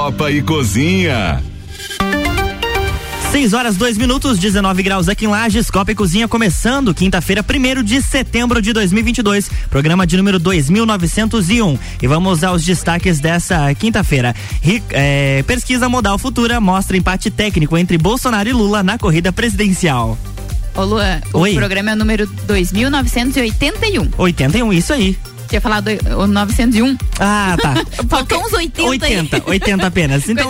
[0.00, 1.42] Copa e Cozinha.
[3.32, 7.82] 6 horas 2 minutos, 19 graus aqui em Lages, Copa e Cozinha começando quinta-feira, 1
[7.82, 11.78] de setembro de 2022, programa de número 2901.
[12.00, 14.34] E vamos aos destaques dessa quinta-feira.
[14.90, 20.16] É, pesquisa Modal Futura mostra empate técnico entre Bolsonaro e Lula na corrida presidencial.
[20.74, 21.54] Ô Luan, o Oi.
[21.54, 24.08] programa é o número 2981.
[24.16, 25.18] 81, isso aí.
[25.50, 26.96] Tinha falado o 901.
[27.18, 27.74] Ah, tá.
[28.08, 29.16] Faltou uns 80 aí.
[29.18, 30.24] 80, 80 apenas.
[30.30, 30.48] Então,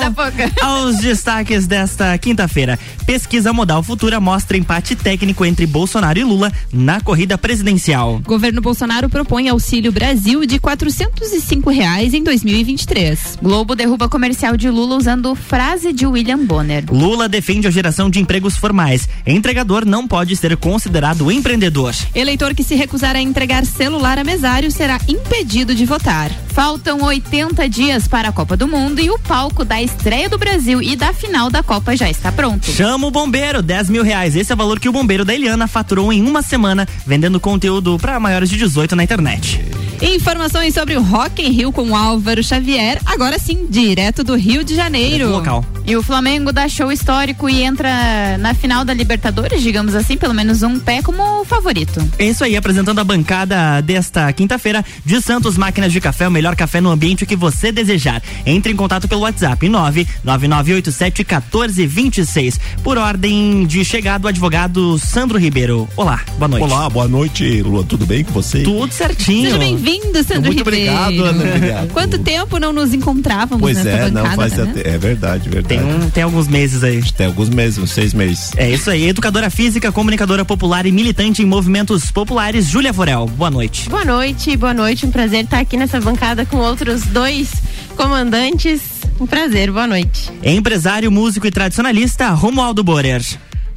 [0.61, 2.79] aos destaques desta quinta-feira.
[3.07, 8.21] Pesquisa Modal Futura mostra empate técnico entre Bolsonaro e Lula na corrida presidencial.
[8.25, 13.39] Governo Bolsonaro propõe Auxílio Brasil de 405 reais em 2023.
[13.43, 16.85] Globo derruba comercial de Lula usando frase de William Bonner.
[16.91, 19.09] Lula defende a geração de empregos formais.
[19.27, 21.95] Entregador não pode ser considerado empreendedor.
[22.15, 26.31] Eleitor que se recusar a entregar celular a mesário será impedido de votar.
[26.49, 30.83] Faltam 80 dias para a Copa do Mundo e o palco da estreia do Brasil
[30.83, 32.67] e da final da Copa já está pronto.
[32.71, 34.35] Chama o bombeiro, 10 mil reais.
[34.35, 37.99] Esse é o valor que o bombeiro da Eliana faturou em uma semana, vendendo conteúdo
[37.99, 39.65] para maiores de 18 na internet.
[40.03, 44.75] Informações sobre o Rock in Rio com Álvaro Xavier, agora sim, direto do Rio de
[44.75, 45.29] Janeiro.
[45.29, 45.63] Local.
[45.87, 50.33] E o Flamengo dá show histórico e entra na final da Libertadores, digamos assim, pelo
[50.33, 52.03] menos um pé como favorito.
[52.19, 56.57] É isso aí, apresentando a bancada desta quinta-feira de Santos Máquinas de Café, o melhor
[56.57, 58.23] café no ambiente que você desejar.
[58.45, 62.61] Entre em contato pelo WhatsApp 99987 1426.
[62.83, 65.89] Por ordem de chegada, o advogado Sandro Ribeiro.
[65.97, 66.65] Olá, boa noite.
[66.65, 67.85] Olá, boa noite, Lua.
[67.85, 68.63] Tudo bem com você?
[68.63, 69.47] Tudo certinho.
[69.47, 70.93] Seja bem-vindo, Sandro Muito Ribeiro.
[70.93, 71.45] obrigado, Ana.
[71.57, 71.89] Obrigado.
[71.89, 74.71] Quanto tempo não nos encontrávamos Pois nessa é, não bancada, faz né?
[74.71, 75.69] até, é verdade, verdade.
[75.69, 77.03] Tem, um, tem alguns meses aí.
[77.13, 78.51] Tem alguns meses, uns seis meses.
[78.57, 83.27] É isso aí, educadora física, comunicadora popular e militante em movimentos populares, Júlia Forel.
[83.27, 83.89] Boa noite.
[83.89, 85.07] Boa noite, boa noite.
[85.07, 87.51] Um prazer estar aqui nessa bancada com outros dois
[87.97, 88.81] comandantes.
[89.21, 90.31] Um prazer, boa noite.
[90.43, 93.23] Empresário, músico e tradicionalista, Romualdo Borer.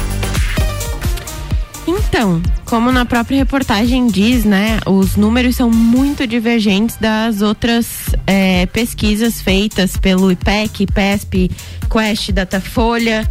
[1.90, 7.88] Então, como na própria reportagem diz, né, os números são muito divergentes das outras
[8.28, 11.50] é, pesquisas feitas pelo IPEC, IPESP,
[11.92, 13.28] Quest, Datafolha.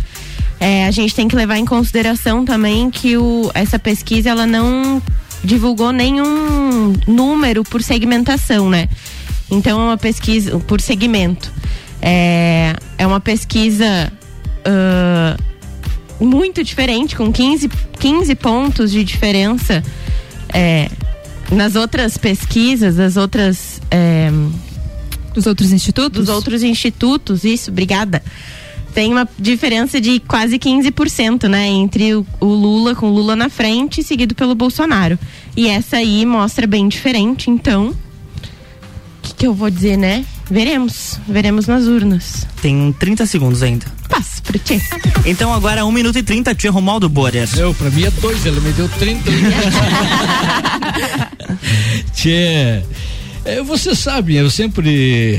[0.59, 5.01] É, a gente tem que levar em consideração também que o, essa pesquisa ela não
[5.45, 8.89] divulgou nenhum número por segmentação, né?
[9.49, 11.53] Então é uma pesquisa por segmento.
[12.03, 14.13] É, é uma pesquisa
[14.67, 15.48] uh,
[16.20, 17.69] muito diferente, com 15,
[17.99, 19.82] 15 pontos de diferença
[20.53, 20.91] é,
[21.50, 23.81] nas outras pesquisas, das outras.
[23.91, 24.31] É,
[25.35, 26.26] Dos outros institutos?
[26.26, 28.23] dos outros institutos, isso, obrigada.
[28.93, 31.69] Tem uma diferença de quase 15%, né?
[31.69, 35.17] Entre o, o Lula, com o Lula na frente, seguido pelo Bolsonaro.
[35.56, 37.88] E essa aí mostra bem diferente, então.
[37.91, 37.94] O
[39.23, 40.25] que, que eu vou dizer, né?
[40.50, 41.21] Veremos.
[41.29, 42.47] Veremos nas urnas.
[42.61, 43.87] Tem 30 segundos ainda.
[44.49, 44.81] Pro Tchê.
[45.27, 47.47] Então agora 1 minuto e 30, Tia Romualdo Borer.
[47.49, 49.31] Deu, pra mim é dois, ela me deu 30.
[52.15, 52.83] Tchê,
[53.45, 55.39] é, você sabe, eu sempre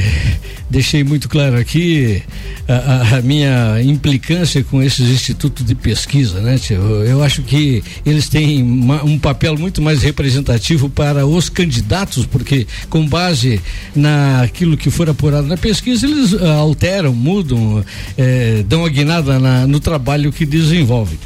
[0.69, 2.21] deixei muito claro aqui
[2.67, 6.59] a, a- minha implicância com esses institutos de pesquisa, né?
[7.07, 13.05] Eu, acho que eles têm um papel muito mais representativo para os candidatos, porque com
[13.05, 13.59] base
[13.95, 17.83] naquilo que for apurado na pesquisa, eles ah, alteram, mudam,
[18.17, 21.17] eh, dão a guinada na- no trabalho que desenvolvem.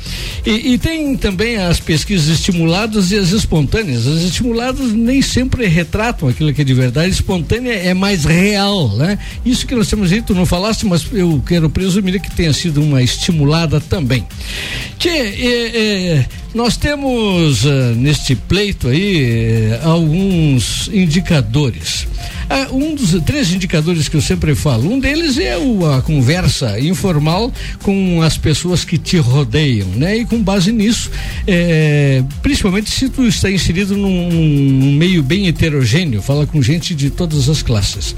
[0.46, 4.08] E, e tem também as pesquisas estimuladas e as espontâneas.
[4.08, 9.18] As estimuladas nem sempre retratam aquilo que é de verdade, espontânea é mais real, né?
[9.46, 13.02] Isso que nós temos tu não falaste, mas eu quero presumir que tenha sido uma
[13.02, 14.26] estimulada também.
[14.98, 19.24] Tchê, é, é, nós temos ah, neste pleito aí
[19.72, 22.08] eh, alguns indicadores.
[22.50, 26.80] Ah, um dos três indicadores que eu sempre falo, um deles é o- a conversa
[26.80, 27.52] informal
[27.82, 30.18] com as pessoas que te rodeiam, né?
[30.18, 31.10] E com base nisso,
[32.42, 37.50] principalmente se tu está inserido num, num meio bem heterogêneo, fala com gente de todas
[37.50, 38.16] as classes.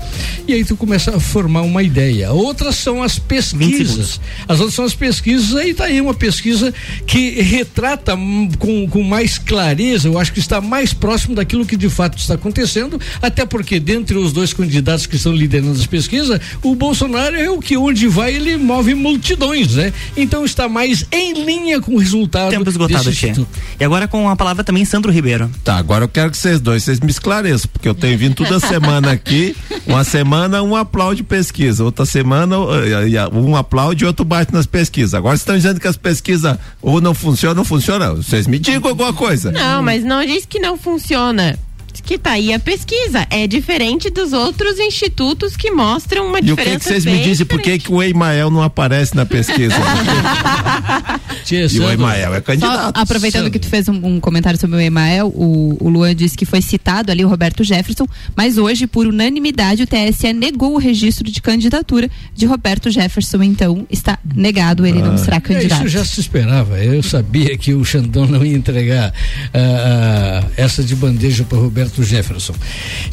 [0.47, 2.31] E aí tu começa a formar uma ideia.
[2.31, 4.19] Outras são as pesquisas.
[4.47, 6.73] As outras são as pesquisas, aí tá aí uma pesquisa
[7.07, 8.15] que retrata
[8.60, 12.36] com, com mais clareza, eu acho que está mais próximo daquilo que de fato está
[12.36, 17.50] acontecendo, até porque dentre os dois candidatos que estão liderando as pesquisas, o Bolsonaro é
[17.50, 19.94] o que onde vai ele move multidões, né?
[20.16, 23.48] Então está mais em linha com o resultado Tempo esgotado, instituto.
[23.80, 25.50] E agora com a palavra também Sandro Ribeiro.
[25.63, 28.60] Tá, agora eu quero que vocês dois, vocês me esclareçam, porque eu tenho vindo toda
[28.60, 29.56] semana aqui,
[29.86, 34.66] uma semana um aplaude pesquisa, outra semana eh, eh, um aplaude e outro bate nas
[34.66, 35.13] pesquisas.
[35.13, 38.14] Agora vocês estão dizendo que as pesquisas ou não funcionam ou funcionam.
[38.17, 39.51] Vocês me digam alguma coisa.
[39.51, 41.57] Não, mas não diz que não funciona.
[42.01, 43.25] Que tá aí a pesquisa.
[43.30, 46.77] É diferente dos outros institutos que mostram uma E o diferença.
[46.80, 49.75] que que vocês me dizem por que o Emael não aparece na pesquisa?
[51.45, 52.97] Tia, e o Emael é Só candidato.
[53.00, 53.51] aproveitando Sandro.
[53.51, 56.62] que tu fez um, um comentário sobre o Emael, o, o Luan disse que foi
[56.62, 61.41] citado ali o Roberto Jefferson, mas hoje, por unanimidade, o TSE negou o registro de
[61.41, 65.81] candidatura de Roberto Jefferson, então está negado, ele não será É, candidato.
[65.81, 66.80] isso já se esperava.
[66.83, 69.13] Eu sabia que o Xandão não ia entregar
[69.53, 72.53] ah, ah, essa de bandeja para Roberto Jefferson.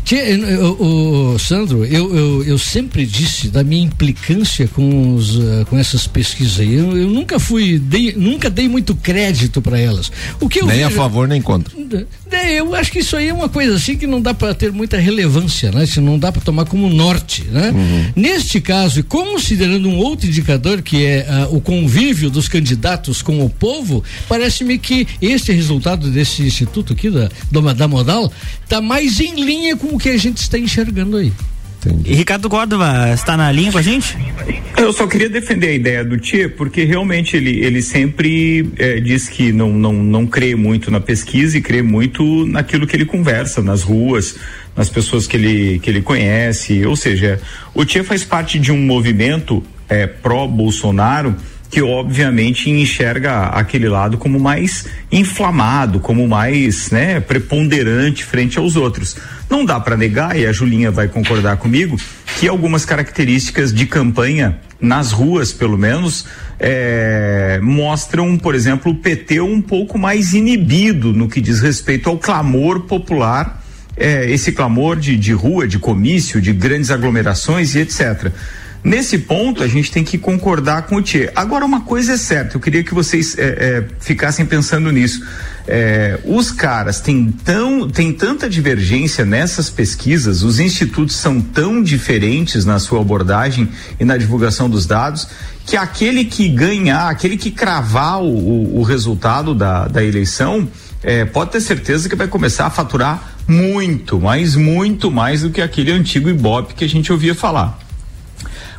[0.05, 5.39] Tia, eu- eu- o Sandro, eu, eu, eu sempre disse da minha implicância com, os,
[5.39, 6.75] ah, com essas pesquisas aí.
[6.75, 10.11] Eu, eu nunca fui, dei, nunca dei muito crédito para elas.
[10.41, 11.73] O que eu Nem a vejo- favor nem contra.
[12.57, 14.97] eu acho que isso aí é uma coisa assim que não dá para ter muita
[14.99, 15.87] relevância, né?
[15.87, 17.73] Se não dá para tomar como norte, né?
[18.17, 23.45] Neste caso, e considerando um outro indicador que é ah, o convívio dos candidatos com
[23.45, 28.33] o povo, parece-me que este resultado desse instituto aqui da da, da modal
[28.73, 31.31] está mais em linha com o que a gente está enxergando aí.
[32.07, 34.17] E Ricardo Córdova está na linha com a gente?
[34.79, 39.29] Eu só queria defender a ideia do Tia, porque realmente ele, ele sempre eh, diz
[39.29, 43.61] que não, não, não crê muito na pesquisa e crê muito naquilo que ele conversa
[43.61, 44.37] nas ruas,
[44.75, 46.87] nas pessoas que ele, que ele conhece.
[46.87, 47.43] Ou seja,
[47.75, 51.37] o Tia faz parte de um movimento eh, pró-Bolsonaro
[51.73, 59.17] que obviamente enxerga aquele lado como mais inflamado, como mais né, preponderante frente aos outros.
[59.49, 61.97] Não dá para negar, e a Julinha vai concordar comigo,
[62.39, 66.27] que algumas características de campanha, nas ruas pelo menos,
[66.61, 72.19] eh, mostram, por exemplo, o PT um pouco mais inibido no que diz respeito ao
[72.19, 73.63] clamor popular
[73.97, 78.33] é, esse clamor de, de rua, de comício, de grandes aglomerações e etc.
[78.85, 81.31] Nesse ponto, a gente tem que concordar com o Tchê.
[81.37, 85.25] Agora, uma coisa é certa, eu queria que vocês é, é, ficassem pensando nisso.
[85.69, 92.65] É, os caras têm, tão, têm tanta divergência nessas pesquisas, os institutos são tão diferentes
[92.65, 93.69] na sua abordagem
[94.01, 95.29] e na divulgação dos dados,
[95.65, 100.69] que aquele que ganhar, aquele que cravar o, o, o resultado da, da eleição,
[101.05, 105.63] é, pode ter certeza que vai começar a faturar muito, mas muito mais do que
[105.63, 107.79] aquele antigo Ibope que a gente ouvia falar.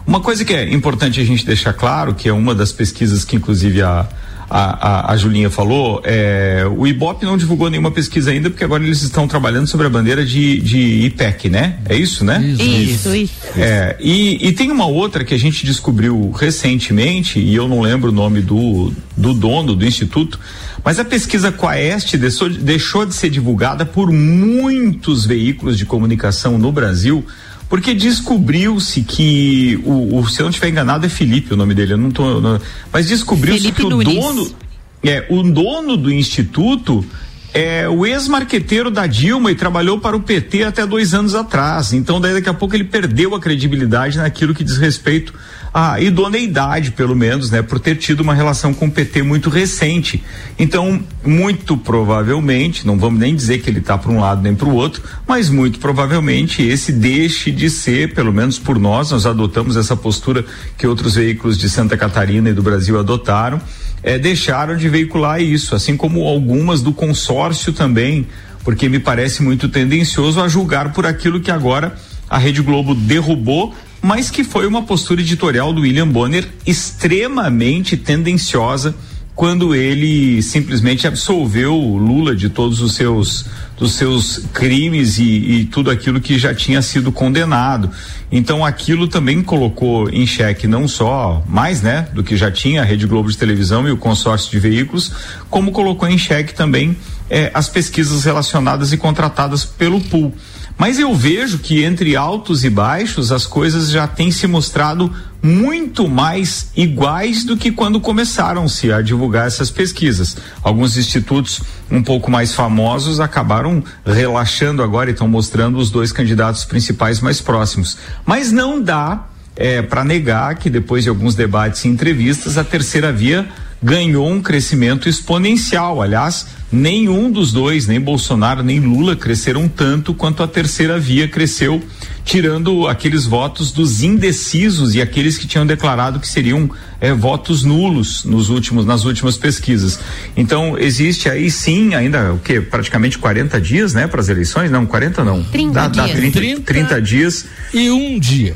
[0.05, 3.35] Uma coisa que é importante a gente deixar claro, que é uma das pesquisas que
[3.35, 4.07] inclusive a,
[4.49, 8.83] a, a, a Julinha falou, é, o Ibope não divulgou nenhuma pesquisa ainda, porque agora
[8.83, 11.79] eles estão trabalhando sobre a bandeira de, de IPEC, né?
[11.87, 12.43] É isso, né?
[12.45, 13.15] Isso, isso.
[13.15, 13.33] isso.
[13.57, 18.09] É, e, e tem uma outra que a gente descobriu recentemente, e eu não lembro
[18.09, 20.39] o nome do, do dono do instituto,
[20.83, 26.71] mas a pesquisa Quaest deixou, deixou de ser divulgada por muitos veículos de comunicação no
[26.71, 27.25] Brasil
[27.69, 31.93] porque descobriu-se que o, o, se eu não estiver enganado é Felipe o nome dele,
[31.93, 32.59] eu não tô, não,
[32.91, 34.13] mas descobriu-se que o Nunes.
[34.13, 34.55] dono
[35.03, 37.05] é o dono do instituto
[37.53, 41.93] é o ex-marqueteiro da Dilma e trabalhou para o PT até dois anos atrás.
[41.93, 45.33] Então, daí daqui a pouco ele perdeu a credibilidade naquilo que diz respeito
[45.73, 50.23] à idoneidade, pelo menos, né, por ter tido uma relação com o PT muito recente.
[50.59, 54.67] Então, muito provavelmente, não vamos nem dizer que ele está para um lado nem para
[54.67, 59.75] o outro, mas muito provavelmente esse deixe de ser, pelo menos por nós, nós adotamos
[59.75, 60.45] essa postura
[60.77, 63.59] que outros veículos de Santa Catarina e do Brasil adotaram
[64.03, 68.27] é, deixaram de veicular isso, assim como algumas do consórcio também,
[68.63, 71.95] porque me parece muito tendencioso a julgar por aquilo que agora
[72.29, 78.93] a Rede Globo derrubou, mas que foi uma postura editorial do William Bonner extremamente tendenciosa
[79.33, 83.45] quando ele simplesmente absolveu Lula de todos os seus
[83.77, 87.89] dos seus crimes e, e, tudo aquilo que já tinha sido condenado.
[88.31, 92.85] Então aquilo também colocou em xeque não só mais, né, do que já tinha a
[92.85, 95.11] Rede Globo de televisão e o consórcio de veículos,
[95.49, 96.95] como colocou em xeque também
[97.29, 100.33] eh, as pesquisas relacionadas e contratadas pelo pool.
[100.77, 105.11] Mas eu vejo que entre altos e baixos as coisas já têm se mostrado
[105.41, 110.37] muito mais iguais do que quando começaram-se a divulgar essas pesquisas.
[110.63, 111.61] Alguns institutos
[111.91, 117.41] um pouco mais famosos acabaram relaxando agora e estão mostrando os dois candidatos principais mais
[117.41, 117.97] próximos.
[118.25, 123.11] Mas não dá é, para negar que depois de alguns debates e entrevistas, a terceira
[123.11, 123.47] via
[123.83, 126.01] ganhou um crescimento exponencial.
[126.01, 131.83] Aliás, nenhum dos dois, nem Bolsonaro nem Lula, cresceram tanto quanto a terceira via cresceu,
[132.23, 136.69] tirando aqueles votos dos indecisos e aqueles que tinham declarado que seriam
[137.01, 139.99] é, votos nulos nos últimos, nas últimas pesquisas.
[140.37, 142.61] Então, existe aí sim, ainda o que?
[142.61, 144.71] Praticamente 40 dias, né, para as eleições?
[144.71, 145.43] Não, 40 não.
[145.43, 146.07] 30 dá, dias.
[146.07, 147.45] Dá 30, 30, 30 dias.
[147.73, 148.55] E um dia.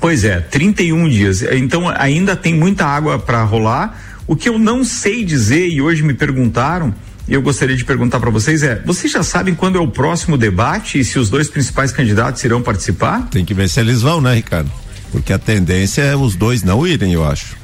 [0.00, 1.42] Pois é, 31 dias.
[1.42, 4.05] Então ainda tem muita água para rolar.
[4.26, 6.92] O que eu não sei dizer e hoje me perguntaram,
[7.28, 10.36] e eu gostaria de perguntar para vocês é: vocês já sabem quando é o próximo
[10.36, 13.28] debate e se os dois principais candidatos irão participar?
[13.30, 14.70] Tem que ver se eles vão, né, Ricardo?
[15.12, 17.56] Porque a tendência é os dois não irem, eu acho.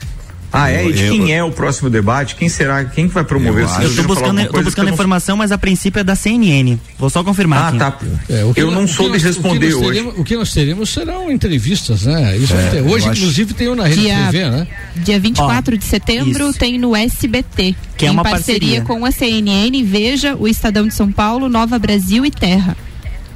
[0.52, 0.86] Ah, é?
[0.86, 2.34] E de quem eu, é o próximo debate?
[2.34, 2.84] Quem será?
[2.84, 3.64] Quem que vai promover?
[3.64, 6.78] Eu, eu tô buscando, tô buscando informação, mas a princípio é da CNN.
[6.98, 7.64] Vou só confirmar.
[7.64, 7.78] Ah, aqui.
[7.78, 7.98] tá.
[8.28, 9.88] É, eu não soube responder hoje.
[9.88, 12.36] Teremos, o que nós teremos serão entrevistas, né?
[12.36, 14.66] Isso é, hoje, inclusive, tem um na Rede dia, TV, né?
[14.96, 16.58] Dia 24 Ó, de setembro isso.
[16.58, 17.74] tem no SBT.
[17.96, 21.78] Que é uma parceria, parceria com a CNN, Veja, o Estadão de São Paulo, Nova
[21.78, 22.76] Brasil e Terra.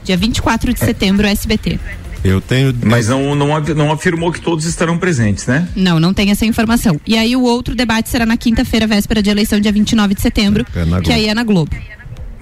[0.05, 1.81] Dia 24 de setembro, SBT.
[2.27, 2.75] Eu tenho.
[2.85, 5.69] Mas não, não, não afirmou que todos estarão presentes, né?
[5.77, 7.01] Não, não tem essa informação.
[7.07, 10.67] E aí o outro debate será na quinta-feira, véspera de eleição, dia 29 de setembro,
[10.75, 11.71] é que aí é na Globo.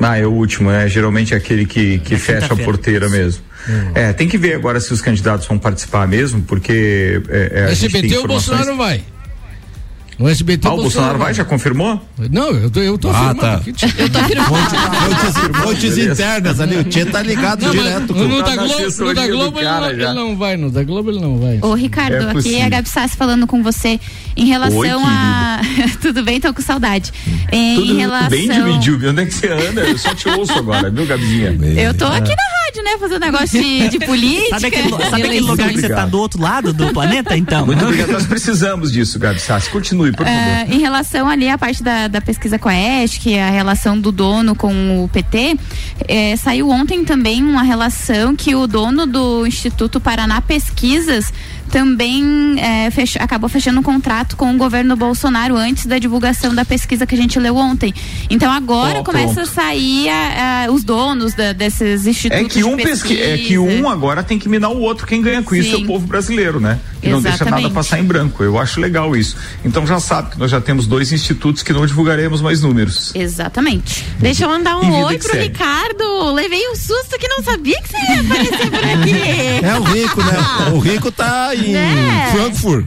[0.00, 0.88] Ah, é o último, né?
[0.88, 3.42] Geralmente é aquele que, que fecha a porteira mesmo.
[3.68, 3.92] Hum.
[3.94, 7.22] É, tem que ver agora se os candidatos vão participar mesmo, porque.
[7.28, 9.02] É, é, SBT o Bolsonaro vai.
[10.18, 10.68] No SBT.
[10.68, 12.00] Ah, o Bolsonaro vai, já confirmou?
[12.30, 13.40] Não, eu tô, eu tô ah, afirmando.
[13.40, 13.54] Tá.
[13.54, 15.62] Aqui, eu tô afirmando.
[15.62, 18.14] Fontes internas ali, o Tchê tá ligado não, direto.
[18.14, 21.10] No, no, da Globo, no da Globo ele, não, ele, não, vai, no da Globo
[21.10, 21.58] ele não vai.
[21.62, 23.98] Ô Ricardo, é aqui é a Gabi Sassi falando com você
[24.36, 25.60] em relação Oi, a...
[26.00, 26.40] Tudo bem?
[26.40, 27.12] Tô com saudade.
[27.50, 28.30] Em Tudo relação...
[28.30, 29.80] bem dividiu, onde é que você anda?
[29.82, 31.56] Eu só te ouço agora, viu Gabizinha?
[31.76, 34.58] Eu tô aqui na rádio, né, fazendo negócio de, de política.
[34.58, 37.66] Sabe aquele, sabe aquele lugar que você tá do outro lado do planeta, então?
[37.66, 39.70] Muito obrigado, nós precisamos disso, Gabi Sassi.
[40.04, 40.40] Continue, por favor.
[40.40, 43.50] É, em relação ali à parte da, da pesquisa com a ESC, que é a
[43.50, 45.56] relação do dono com o PT,
[46.06, 51.32] é, saiu ontem também uma relação que o dono do Instituto Paraná Pesquisas
[51.74, 56.64] também é, fech, acabou fechando um contrato com o governo Bolsonaro antes da divulgação da
[56.64, 57.92] pesquisa que a gente leu ontem.
[58.30, 62.46] Então agora oh, começa a sair a, a, os donos da, desses institutos.
[62.46, 63.20] É que um pesquisa.
[63.20, 65.04] é que um agora tem que minar o outro.
[65.04, 65.58] Quem ganha com Sim.
[65.58, 66.78] isso é o povo brasileiro, né?
[67.02, 68.44] E não deixa nada passar em branco.
[68.44, 69.36] Eu acho legal isso.
[69.64, 73.12] Então já sabe que nós já temos dois institutos que não divulgaremos mais números.
[73.16, 74.04] Exatamente.
[74.20, 75.48] Deixa eu mandar um oi pro segue.
[75.48, 76.32] Ricardo.
[76.32, 79.14] Levei um susto que não sabia que você ia aparecer por aqui.
[79.64, 80.34] É o rico, né?
[80.74, 82.30] O rico tá em né?
[82.32, 82.86] Frankfurt.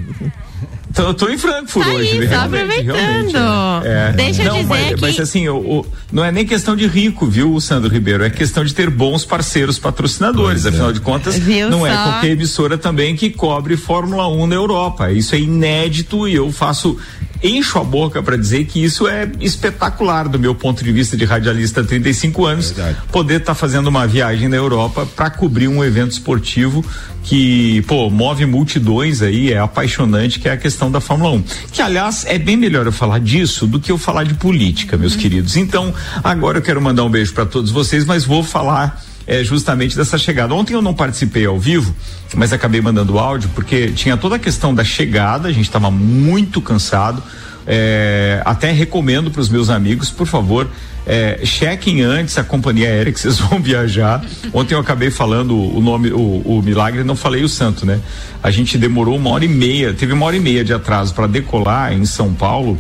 [0.94, 2.26] Tô, tô em Frankfurt tá hoje.
[2.26, 3.86] Isso, aproveitando.
[3.86, 4.14] É.
[4.14, 5.02] Deixa não, eu dizer mas, que...
[5.02, 8.24] mas assim, o, o, não é nem questão de rico, viu, Sandro Ribeiro?
[8.24, 10.64] É questão de ter bons parceiros patrocinadores.
[10.64, 10.94] Pois Afinal é.
[10.94, 12.00] de contas, viu não é só?
[12.00, 15.12] é qualquer emissora também que cobre Fórmula 1 na Europa.
[15.12, 16.98] Isso é inédito e eu faço
[17.44, 21.26] encho a boca para dizer que isso é espetacular do meu ponto de vista de
[21.26, 22.98] radialista há 35 anos, Verdade.
[23.12, 26.84] poder estar tá fazendo uma viagem na Europa para cobrir um evento esportivo
[27.24, 31.44] que, pô, move multidões aí, é apaixonante, que é a questão da Fórmula 1.
[31.74, 35.14] Que, aliás, é bem melhor eu falar disso do que eu falar de política, meus
[35.14, 35.20] uhum.
[35.20, 35.58] queridos.
[35.58, 39.96] Então, agora eu quero mandar um beijo para todos vocês, mas vou falar é, justamente
[39.96, 40.56] dessa chegada.
[40.56, 41.94] Ontem eu não participei ao vivo,
[42.34, 46.62] mas acabei mandando áudio, porque tinha toda a questão da chegada, a gente estava muito
[46.62, 47.22] cansado.
[47.70, 50.70] É, até recomendo para os meus amigos, por favor,
[51.06, 54.24] é, chequem antes a companhia aérea que vocês vão viajar.
[54.54, 58.00] Ontem eu acabei falando o nome, o, o milagre, não falei o santo, né?
[58.42, 61.28] A gente demorou uma hora e meia, teve uma hora e meia de atraso para
[61.28, 62.80] decolar em São Paulo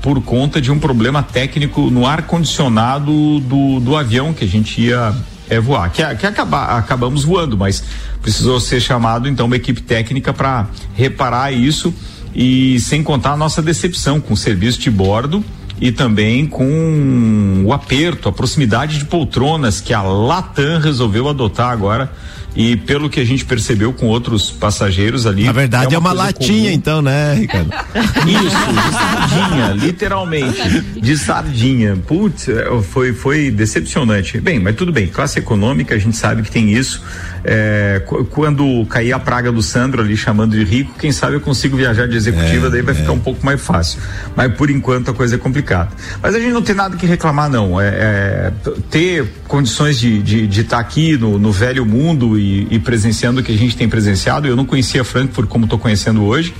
[0.00, 4.80] por conta de um problema técnico no ar condicionado do, do avião que a gente
[4.80, 5.12] ia
[5.48, 5.90] é, voar.
[5.90, 7.82] Que, que acaba, acabamos voando, mas
[8.22, 11.94] precisou ser chamado então uma equipe técnica para reparar isso
[12.34, 15.44] e sem contar a nossa decepção com o serviço de bordo
[15.80, 22.10] e também com o aperto, a proximidade de poltronas que a Latam resolveu adotar agora
[22.58, 25.44] e pelo que a gente percebeu com outros passageiros ali.
[25.44, 26.74] Na verdade é uma, é uma latinha comum.
[26.74, 27.70] então, né, Ricardo?
[28.26, 31.96] Isso, de sardinha, literalmente, de sardinha.
[32.04, 34.40] Putz, é, foi, foi decepcionante.
[34.40, 37.00] Bem, mas tudo bem, classe econômica, a gente sabe que tem isso.
[37.44, 41.76] É, quando cair a praga do Sandro ali chamando de rico, quem sabe eu consigo
[41.76, 42.98] viajar de executiva, é, daí vai é.
[42.98, 44.00] ficar um pouco mais fácil.
[44.34, 45.90] Mas por enquanto a coisa é complicada.
[46.20, 47.80] Mas a gente não tem nada que reclamar, não.
[47.80, 48.52] É, é
[48.90, 53.40] ter condições de estar de, de tá aqui no, no velho mundo e, e, presenciando
[53.40, 54.46] o que a gente tem presenciado.
[54.46, 56.54] Eu não conhecia Frankfurt como estou conhecendo hoje.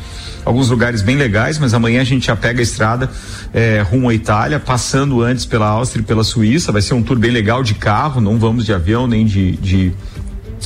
[0.44, 3.10] Alguns lugares bem legais, mas amanhã a gente já pega a estrada
[3.52, 6.72] é, rumo à Itália, passando antes pela Áustria e pela Suíça.
[6.72, 9.92] Vai ser um tour bem legal de carro, não vamos de avião nem de, de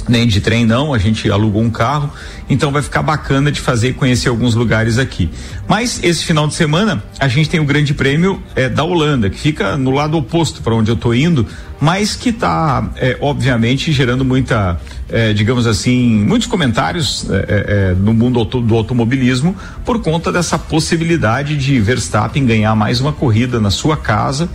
[0.08, 2.10] nem de trem não, a gente alugou um carro,
[2.49, 5.30] então vai ficar bacana de fazer e conhecer alguns lugares aqui.
[5.69, 9.38] Mas esse final de semana a gente tem o Grande Prêmio é, da Holanda, que
[9.38, 11.47] fica no lado oposto para onde eu estou indo,
[11.80, 17.26] mas que está é, obviamente gerando muita, é, digamos assim, muitos comentários
[17.99, 23.60] no mundo auto, do automobilismo por conta dessa possibilidade de Verstappen ganhar mais uma corrida
[23.60, 24.49] na sua casa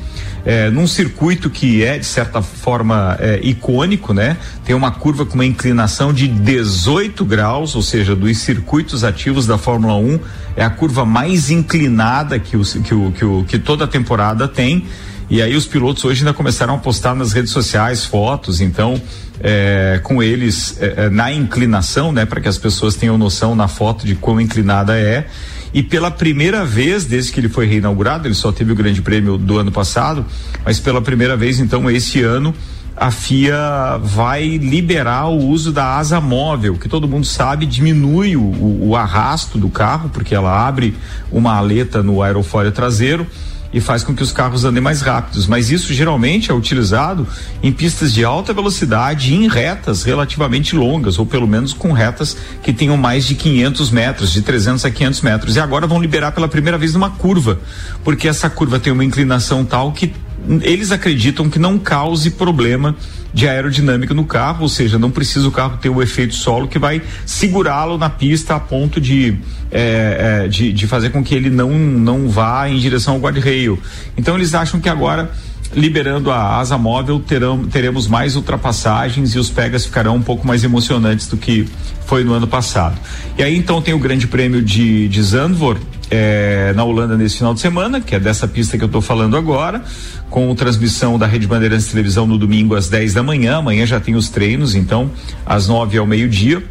[0.48, 4.38] é, num circuito que é, de certa forma, é, icônico, né?
[4.64, 9.58] Tem uma curva com uma inclinação de 18 graus, ou seja, dos circuitos ativos da
[9.58, 10.20] Fórmula 1,
[10.56, 14.48] é a curva mais inclinada que, o, que, o, que, o, que toda a temporada
[14.48, 14.86] tem.
[15.30, 19.02] E aí os pilotos hoje ainda começaram a postar nas redes sociais fotos, então
[19.42, 23.68] é, com eles é, é na inclinação, né, para que as pessoas tenham noção na
[23.68, 25.28] foto de quão inclinada é.
[25.74, 29.38] E pela primeira vez, desde que ele foi reinaugurado, ele só teve o Grande Prêmio
[29.38, 30.26] do ano passado,
[30.66, 32.54] mas pela primeira vez, então, esse ano,
[32.96, 38.42] a FIA vai liberar o uso da asa móvel, que todo mundo sabe diminui o,
[38.42, 40.96] o, o arrasto do carro, porque ela abre
[41.32, 43.28] uma aleta no aerofólio traseiro
[43.74, 45.48] e faz com que os carros andem mais rápidos.
[45.48, 47.28] Mas isso geralmente é utilizado
[47.62, 52.38] em pistas de alta velocidade e em retas relativamente longas, ou pelo menos com retas
[52.64, 55.56] que tenham mais de 500 metros, de 300 a 500 metros.
[55.56, 57.60] E agora vão liberar pela primeira vez uma curva,
[58.04, 60.14] porque essa curva tem uma inclinação tal que
[60.62, 62.96] eles acreditam que não cause problema
[63.34, 66.80] de aerodinâmica no carro, ou seja, não precisa o carro ter o efeito solo que
[66.80, 69.38] vai segurá-lo na pista a ponto de,
[69.72, 73.78] é, é, de, de, fazer com que ele não, não vá em direção ao guardrail.
[74.18, 75.30] Então eles acham que agora
[75.76, 80.64] liberando a asa móvel terão, teremos mais ultrapassagens e os pegas ficarão um pouco mais
[80.64, 81.68] emocionantes do que
[82.06, 82.98] foi no ano passado.
[83.38, 87.54] E aí então tem o Grande Prêmio de, de Zandvoort é, na Holanda nesse final
[87.54, 89.84] de semana, que é dessa pista que eu estou falando agora
[90.30, 93.58] com transmissão da Rede Bandeirantes Televisão no domingo às 10 da manhã.
[93.58, 95.12] Amanhã já tem os treinos, então,
[95.46, 96.64] às 9 ao meio-dia.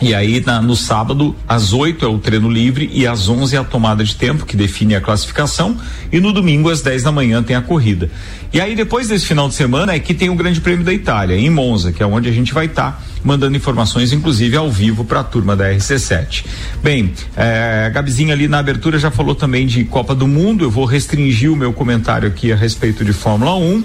[0.00, 3.58] E aí, na, no sábado, às 8 é o treino livre e às 11 é
[3.58, 5.76] a tomada de tempo, que define a classificação.
[6.12, 8.10] E no domingo, às 10 da manhã, tem a corrida.
[8.52, 11.36] E aí, depois desse final de semana, é que tem o Grande Prêmio da Itália,
[11.36, 12.92] em Monza, que é onde a gente vai estar.
[12.92, 16.44] Tá mandando informações, inclusive ao vivo, para a turma da RC7.
[16.80, 20.64] Bem, é, a Gabizinha ali na abertura já falou também de Copa do Mundo.
[20.64, 23.84] Eu vou restringir o meu comentário aqui a respeito de Fórmula 1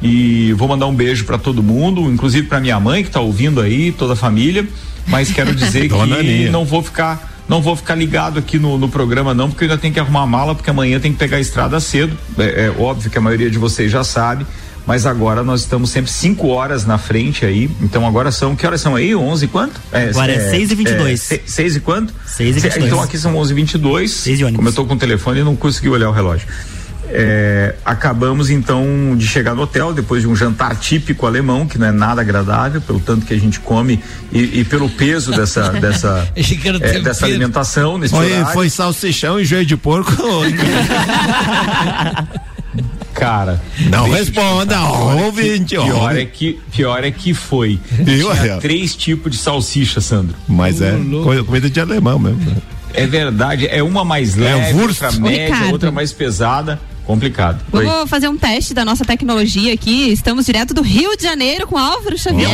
[0.00, 3.60] e vou mandar um beijo para todo mundo, inclusive para minha mãe que está ouvindo
[3.60, 4.66] aí, toda a família
[5.08, 9.32] mas quero dizer que não vou ficar não vou ficar ligado aqui no, no, programa
[9.32, 11.40] não, porque eu ainda tenho que arrumar a mala, porque amanhã tem que pegar a
[11.40, 12.14] estrada cedo.
[12.36, 14.46] É, é, óbvio que a maioria de vocês já sabe,
[14.86, 17.70] mas agora nós estamos sempre cinco horas na frente aí.
[17.80, 19.16] Então agora são, que horas são aí?
[19.16, 19.80] 11 e quanto?
[19.90, 21.32] É, agora é 6 é, e 22.
[21.32, 22.12] É, 6 e quanto?
[22.26, 22.84] 6 e 22.
[22.84, 24.10] Então aqui são 11 e 22.
[24.10, 26.46] 6 e Como eu estou com o telefone, não consegui olhar o relógio.
[27.10, 31.86] É, acabamos então de chegar no hotel depois de um jantar típico alemão que não
[31.86, 36.28] é nada agradável pelo tanto que a gente come e, e pelo peso dessa dessa
[36.80, 38.52] é, dessa alimentação nesse foi, horário.
[38.52, 40.12] foi salsichão e joelho de porco.
[43.14, 47.80] Cara não responda ouvinte pior é que pior é que foi.
[48.04, 50.36] Tinha três tipos de salsicha Sandro.
[50.46, 50.92] Mas é
[51.44, 52.56] comida de alemão mesmo né?
[52.94, 57.64] é verdade é uma mais é leve outra média outra mais pesada complicado.
[57.72, 58.06] Vamos Oi.
[58.06, 60.12] fazer um teste da nossa tecnologia aqui.
[60.12, 62.50] Estamos direto do Rio de Janeiro com Álvaro Xavier.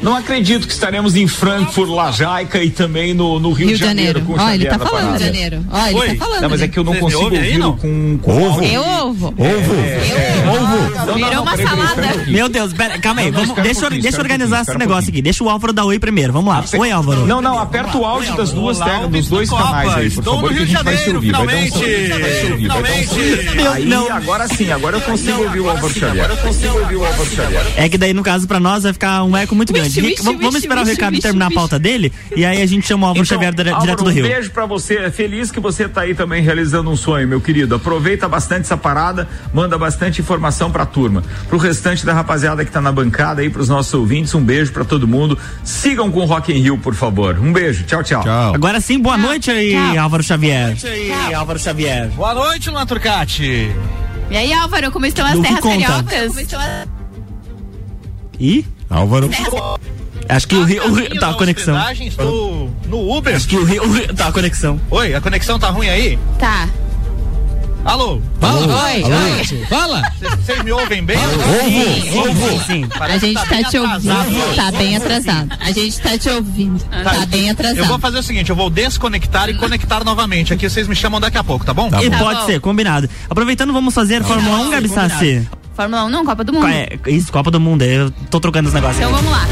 [0.00, 4.20] Não acredito que estaremos em Frankfurt, Lajaica e também no, no Rio, Rio, de Janeiro.
[4.20, 4.38] Janeiro.
[4.38, 5.66] com Ó, ele tá falando de Janeiro.
[5.68, 6.08] Ó, ele Oi?
[6.14, 6.42] tá falando.
[6.42, 8.62] Não, mas é que eu não consigo ouvir com, com ovo.
[8.62, 9.26] Eu ovo.
[9.26, 9.36] Ovo.
[9.36, 11.14] É, ovo.
[11.14, 12.24] Virou uma salada.
[12.28, 13.32] Meu Deus, pera, calma aí.
[13.32, 15.20] Vamos, deixa, deixa eu organizar esse negócio aqui.
[15.20, 16.32] Deixa o Álvaro dar oi primeiro.
[16.32, 16.64] Vamos lá.
[16.78, 17.26] Oi, Álvaro.
[17.26, 18.78] Não, não, aperta o áudio das duas
[19.10, 21.26] dos dois canais aí, por favor, que a gente vai se ouvir.
[21.26, 23.23] Finalmente.
[23.72, 24.10] Aí, não.
[24.12, 26.24] agora sim, agora eu consigo ouvir o Álvaro Xavier.
[26.24, 27.66] Agora eu consigo ouvir o Álvaro Xavier.
[27.76, 29.88] É que daí, no caso, pra nós vai ficar um eco muito grande.
[30.00, 33.06] Vixe, vixe, vamos esperar o Ricardo terminar a pauta dele e aí a gente chama
[33.06, 34.24] o Álvaro então, Xavier direto Álvaro, do Rio.
[34.24, 35.10] Um beijo pra você.
[35.10, 37.74] Feliz que você tá aí também realizando um sonho, meu querido.
[37.74, 41.22] Aproveita bastante essa parada, manda bastante informação pra turma.
[41.48, 44.84] Pro restante da rapaziada que tá na bancada aí, pros nossos ouvintes, um beijo pra
[44.84, 45.38] todo mundo.
[45.62, 47.38] Sigam com o Rock in Rio, por favor.
[47.38, 47.84] Um beijo.
[47.84, 48.22] Tchau, tchau.
[48.22, 48.54] tchau.
[48.54, 50.04] Agora sim, boa noite aí, tchau.
[50.04, 50.54] Álvaro Xavier.
[50.54, 52.08] Boa noite aí, Álvaro Xavier.
[52.10, 53.70] Boa noite, Luan Turcati.
[54.30, 56.28] E aí, Álvaro, como estão as terras cariocas?
[56.28, 56.88] Como estão as...
[58.40, 58.66] E?
[58.90, 59.30] Álvaro.
[60.28, 61.76] Acho que o Rio, o Rio tá a conexão.
[61.92, 63.36] Estou no Uber.
[63.36, 64.80] Acho que o Rio, o Rio tá a conexão.
[64.90, 66.18] Oi, a conexão tá ruim aí?
[66.38, 66.68] Tá.
[67.84, 68.20] Alô?
[68.40, 69.14] Fala, oi, alô.
[69.36, 69.66] oi.
[69.66, 70.02] Fala.
[70.20, 71.18] Vocês me ouvem bem?
[71.18, 72.64] Ouvo, ouvo.
[72.64, 74.56] Sim, A gente tá, tá te ouvindo.
[74.56, 75.48] Tá bem atrasado.
[75.60, 76.82] A gente tá te ouvindo.
[76.84, 77.78] Tá, tá bem atrasado.
[77.78, 80.54] Eu vou fazer o seguinte, eu vou desconectar e conectar novamente.
[80.54, 81.90] Aqui vocês me chamam daqui a pouco, tá bom?
[81.90, 82.18] Tá e bom.
[82.18, 83.08] pode ser, combinado.
[83.28, 85.48] Aproveitando, vamos fazer tá Fórmula 1, Gabi Sassi.
[85.74, 86.66] Fórmula 1 não, Copa do Mundo.
[86.68, 87.82] É, isso, Copa do Mundo.
[87.82, 88.98] Eu tô trocando os negócios.
[88.98, 89.46] Então vamos lá.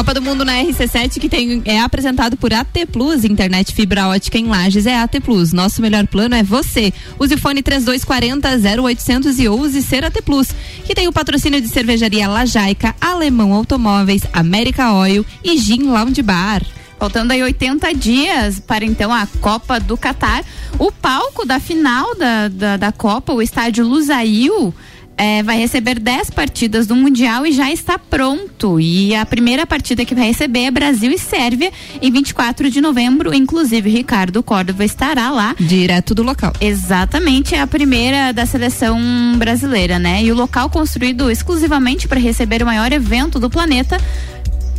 [0.00, 4.38] Copa do Mundo na RC7 que tem, é apresentado por AT Plus, internet fibra ótica
[4.38, 5.52] em Lages é AT Plus.
[5.52, 6.90] Nosso melhor plano é você.
[7.18, 10.54] Use o fone 3240 0800 e use ser AT Plus,
[10.86, 16.62] que tem o patrocínio de cervejaria Lajaica, Alemão Automóveis, América Oil e Gin Lounge Bar.
[16.98, 20.42] Faltando aí 80 dias para então a Copa do Catar.
[20.78, 24.74] O palco da final da, da, da Copa, o estádio Lusail,
[25.20, 28.80] é, vai receber 10 partidas do Mundial e já está pronto.
[28.80, 33.34] E a primeira partida que vai receber é Brasil e Sérvia em 24 de novembro.
[33.34, 35.54] Inclusive, Ricardo Córdova estará lá.
[35.60, 36.54] Direto do local.
[36.58, 38.98] Exatamente, é a primeira da seleção
[39.36, 40.24] brasileira, né?
[40.24, 43.98] E o local construído exclusivamente para receber o maior evento do planeta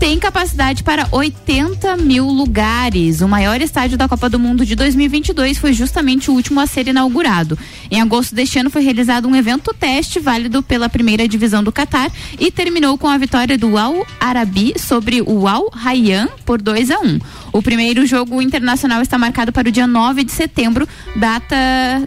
[0.02, 3.22] tem capacidade para 80 mil lugares.
[3.22, 6.88] O maior estádio da Copa do Mundo de 2022 foi justamente o último a ser
[6.88, 7.56] inaugurado.
[7.92, 12.12] Em agosto deste ano foi realizado um evento teste válido pela primeira divisão do Catar
[12.40, 17.00] e terminou com a vitória do Al Arabi sobre o Al Rayyan por 2 a
[17.00, 17.06] 1.
[17.06, 17.20] Um.
[17.54, 21.56] O primeiro jogo internacional está marcado para o dia 9 de setembro, data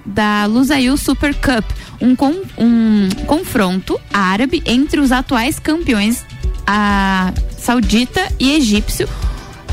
[0.05, 1.65] da Lusail Super Cup,
[2.01, 6.25] um, com, um confronto árabe entre os atuais campeões
[6.67, 9.09] a saudita e egípcio.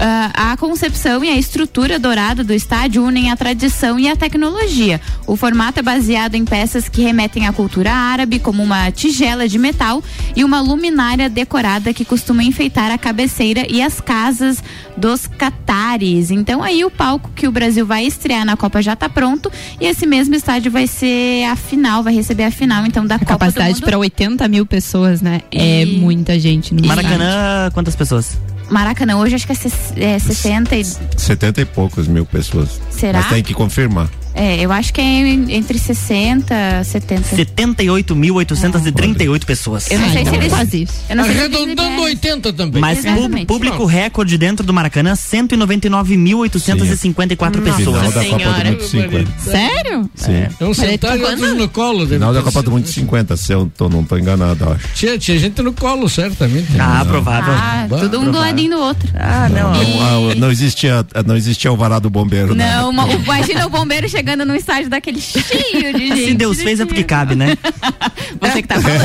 [0.01, 4.99] Uh, a concepção e a estrutura dourada do estádio unem a tradição e a tecnologia.
[5.27, 9.59] O formato é baseado em peças que remetem à cultura árabe, como uma tigela de
[9.59, 10.03] metal
[10.35, 14.63] e uma luminária decorada que costuma enfeitar a cabeceira e as casas
[14.97, 16.31] dos catares.
[16.31, 19.85] Então aí o palco que o Brasil vai estrear na Copa já está pronto e
[19.85, 23.33] esse mesmo estádio vai ser a final, vai receber a final então da a Copa
[23.33, 25.41] capacidade para 80 mil pessoas, né?
[25.51, 25.95] É e...
[25.95, 28.35] É muita gente no Maracanã, quantas pessoas?
[28.71, 30.85] Maracanã hoje acho que é, é 60 e...
[30.85, 32.81] 70 e poucos mil pessoas.
[32.89, 33.19] Será?
[33.19, 34.09] Mas tem que confirmar.
[34.33, 37.35] É, eu acho que é entre 60 70.
[37.35, 39.91] 78.838 pessoas.
[39.91, 40.47] Eu não sei se eles.
[40.49, 40.93] Quase isso.
[41.09, 42.03] Eu não sei se eles Arredondando liberam.
[42.05, 42.81] 80 também.
[42.81, 43.45] Mas pu- Exatamente.
[43.45, 47.77] público recorde dentro do Maracanã, 199.854 Nossa pessoas.
[47.77, 48.71] Final da Copa do.
[48.71, 49.31] Mundo 50.
[49.39, 50.09] Sério?
[50.15, 50.47] Sim.
[50.61, 51.99] Um sentar e outros no colo.
[51.99, 52.71] deve Final da Copa do.
[52.71, 54.87] Mundo 50, se eu tô, não tô enganado, eu acho.
[54.95, 56.67] Tinha, tinha gente no colo, certamente.
[56.79, 57.53] Ah, provável.
[57.53, 59.09] Ah, Bah, tudo um do ladinho do outro.
[59.15, 59.73] Ah, não.
[59.73, 62.75] Não, ah, não existia, não existia alvará do bombeiro, né?
[62.77, 66.25] Não, uma- imagina o bombeiro chegando num estádio daquele cheio de gente.
[66.25, 67.57] Se Deus fez é porque cabe, né?
[68.39, 69.01] Você que tá falando.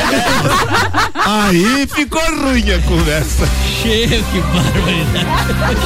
[1.26, 3.48] Aí ficou ruim a conversa.
[3.82, 5.80] Cheio, que barbaridade.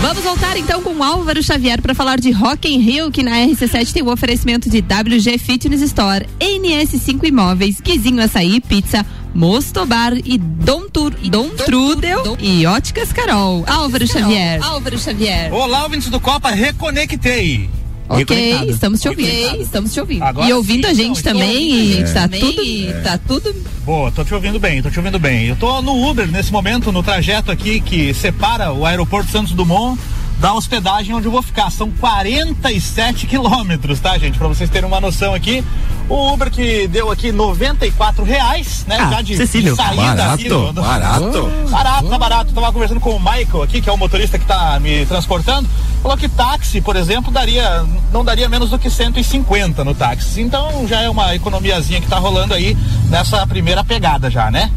[0.00, 3.32] Vamos voltar então com o Álvaro Xavier para falar de Rock in Rio, que na
[3.38, 9.04] RC7 tem o oferecimento de WG Fitness Store, NS5 Imóveis, Guizinho Açaí, Pizza,
[9.34, 13.64] Mosto Bar e Dom, Tur, Dom Trudel e Óticas Carol.
[13.66, 14.62] Álvaro Xavier.
[14.62, 15.52] Álvaro Xavier.
[15.52, 17.68] Olá, ouvintes do Copa, reconectei.
[18.08, 19.60] Ok, estamos te ouvindo.
[19.60, 20.22] estamos te ouvindo.
[20.22, 24.12] Agora e ouvindo sim, a gente então, também, estou e tá tudo, tá tudo Boa,
[24.12, 25.46] tô te ouvindo bem, tô te ouvindo bem.
[25.46, 29.98] Eu tô no Uber nesse momento, no trajeto aqui que separa o aeroporto Santos Dumont
[30.38, 31.70] da hospedagem onde eu vou ficar.
[31.70, 34.38] São 47 quilômetros, tá, gente?
[34.38, 35.64] Pra vocês terem uma noção aqui.
[36.08, 38.98] O Uber que deu aqui 94 reais, né?
[39.00, 39.36] Ah, já de,
[39.70, 40.02] de saída
[40.34, 41.70] aqui do- Barato, do- barato.
[41.70, 42.52] Barato, tá barato.
[42.52, 45.66] Tava conversando com o Michael aqui, que é o motorista que tá me transportando.
[46.02, 50.42] Falou que táxi, por exemplo, daria, não daria menos do que 150 no táxi.
[50.42, 52.76] Então já é uma economiazinha que tá rolando aí
[53.08, 54.70] nessa primeira pegada já, né?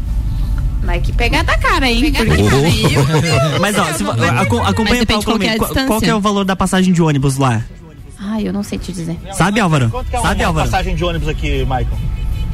[0.82, 2.12] Mas que pegada cara, hein?
[2.12, 2.42] Porque-
[3.60, 5.56] Mas ó, se, acompanha qual é a comigo.
[5.56, 5.86] Qual, distância.
[5.86, 7.62] qual que é o valor da passagem de ônibus lá?
[8.18, 9.16] Ai, eu não sei te dizer.
[9.32, 9.90] Sabe, Álvaro?
[9.90, 10.68] Quanto que é Sabe, Álvaro?
[10.70, 11.86] passagem de ônibus aqui, Michael?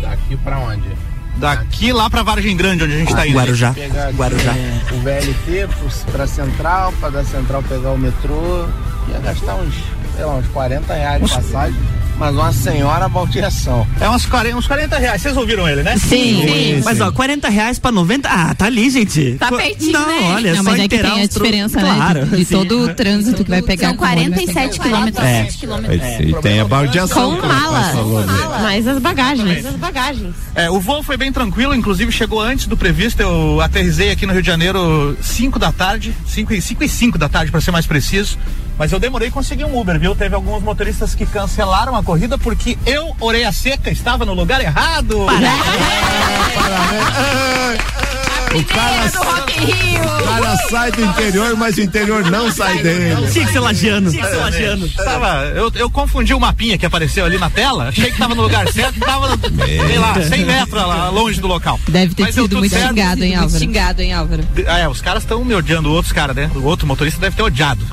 [0.00, 0.88] Daqui pra onde?
[1.37, 3.34] Daqui lá pra Vargem Grande, onde a gente tá indo.
[3.37, 3.70] Guarujá.
[3.70, 4.52] Aqui Guarujá.
[4.92, 5.68] O VLT
[6.12, 8.66] pra Central, pra da Central pegar o metrô.
[9.08, 9.74] Ia gastar uns,
[10.16, 11.80] sei lá, uns 40 reais de passagem.
[12.18, 13.87] Mas uma senhora baldeação.
[14.00, 15.22] É uns 40, uns 40 reais.
[15.22, 15.96] Vocês ouviram ele, né?
[15.96, 16.83] Sim, sim.
[16.85, 18.29] Mas ó, 40 reais pra 90.
[18.29, 19.37] Ah, tá ali, gente.
[19.38, 20.33] Tá pertinho, Não, né?
[20.35, 22.27] olha, Não, só mas é que tem a diferença, claro, né?
[22.27, 22.55] De, de sim.
[22.55, 23.88] todo o trânsito que vai pegar.
[23.88, 24.44] São com o ônibus.
[24.44, 25.24] 47 quilômetros.
[25.24, 25.44] É.
[25.44, 26.00] quilômetros.
[26.20, 27.37] E tem a baldeação.
[27.37, 28.62] Com rapaz mala.
[28.62, 29.66] Mais as bagagens.
[29.66, 30.35] as bagagens.
[30.55, 33.20] É, o voo foi bem tranquilo, inclusive chegou antes do previsto.
[33.20, 37.18] Eu aterrisei aqui no Rio de Janeiro 5 da tarde, 5 e 5 e 5
[37.18, 38.38] da tarde, para ser mais preciso.
[38.78, 40.14] Mas eu demorei a conseguir um Uber, viu?
[40.14, 44.60] Teve alguns motoristas que cancelaram a corrida porque eu, orei a seca, estava no lugar
[44.60, 45.26] errado.
[48.54, 53.28] O cara, o cara sai do interior, mas o interior não sai dele.
[53.32, 54.12] Tinha que ser lagiano.
[54.12, 54.88] Tinha que ser lagiano.
[54.90, 58.42] Tava, eu, eu confundi o mapinha que apareceu ali na tela, achei que tava no
[58.42, 61.80] lugar certo, tava, sei lá, 100 metros lá, longe do local.
[61.88, 62.90] Deve ter Mas sido muito certo.
[62.90, 63.58] xingado, hein, Álvaro?
[63.58, 64.44] Xingado, hein, Álvaro?
[64.66, 66.48] É, os caras estão me odiando, outros caras, né?
[66.54, 67.84] O outro motorista deve ter odiado.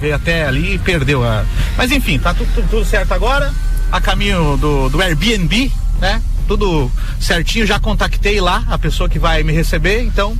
[0.00, 1.44] Veio até ali e perdeu a.
[1.76, 3.52] Mas enfim, tá tudo, tudo- tudo certo agora.
[3.90, 6.20] A caminho do, do Airbnb, né?
[6.48, 10.36] Tudo certinho, já contactei lá a pessoa que vai me receber, então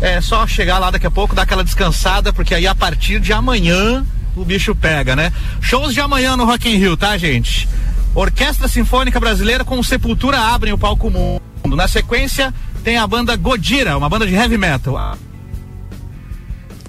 [0.00, 3.32] é só chegar lá daqui a pouco, dar aquela descansada, porque aí a partir de
[3.32, 4.04] amanhã
[4.34, 5.32] o bicho pega, né?
[5.60, 7.68] Shows de amanhã no Rock in Rio, tá, gente?
[8.14, 11.40] Orquestra Sinfônica Brasileira com Sepultura abrem o palco mundo.
[11.76, 12.52] Na sequência
[12.84, 14.96] tem a banda Godira, uma banda de heavy metal.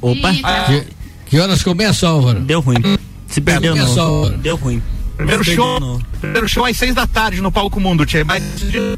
[0.02, 0.32] Opa,
[0.66, 0.88] Que,
[1.30, 2.40] que horas começa, Álvaro?
[2.40, 2.78] deu ruim.
[3.28, 4.04] Se perdeu Começa, não.
[4.04, 4.38] Álvaro.
[4.38, 4.82] Deu ruim.
[5.18, 8.24] Primeiro Perdeu show, primeiro show às seis da tarde no palco mundo, Tia.
[8.24, 8.98] Mais de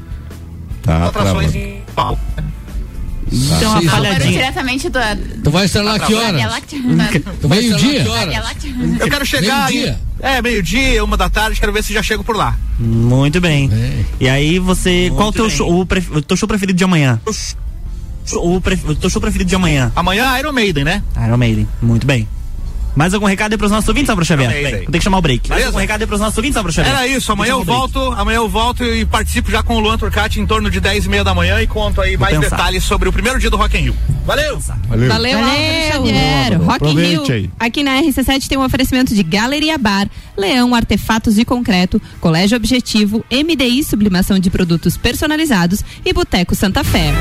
[0.84, 2.22] Tá atrações em palco.
[3.32, 4.32] Deu uma Sim, Agora falhadinha.
[4.32, 5.00] diretamente do.
[5.44, 6.32] Tu vai estar lá que horas?
[6.32, 8.06] Tu vai lá Meio-dia?
[9.00, 9.70] Eu quero chegar.
[9.70, 10.00] Meio-dia?
[10.06, 12.58] e- É, meio-dia, uma da tarde, quero ver se já chego por lá.
[12.80, 13.70] Muito bem.
[13.70, 14.06] Bem.
[14.20, 15.12] E aí você.
[15.15, 17.22] qual o teu show, o, pref- o teu show preferido de amanhã?
[18.38, 19.92] O, pref- o teu show preferido de amanhã?
[19.96, 21.04] Amanhã Iron Maiden, né?
[21.26, 21.68] Iron Maiden.
[21.82, 22.28] Muito bem.
[22.96, 24.52] Mais algum recado aí pros nossos ouvintes, Álvaro Xavier?
[24.84, 25.48] Vou ter que chamar o break.
[25.48, 25.68] Mais Beleza?
[25.70, 26.94] algum recado aí pros nossos ouvintes, Álvaro Xavier?
[26.94, 30.42] Era isso, amanhã eu volto, amanhã eu volto e participo já com o Luan Turcati
[30.42, 32.58] em torno de 10 e meia da manhã e conto aí Vou mais pensar.
[32.58, 33.96] detalhes sobre o primeiro dia do Rock in Rio.
[34.26, 34.60] Valeu!
[34.89, 35.08] Valeu.
[35.08, 35.56] Valeu, Álvaro
[35.94, 36.58] Xavier.
[36.62, 37.42] Rock in aproveite aí.
[37.42, 37.52] Rio.
[37.60, 43.24] Aqui na RC7 tem um oferecimento de Galeria Bar, Leão Artefatos de Concreto, Colégio Objetivo,
[43.32, 47.13] MDI Sublimação de Produtos Personalizados e Boteco Santa Fé.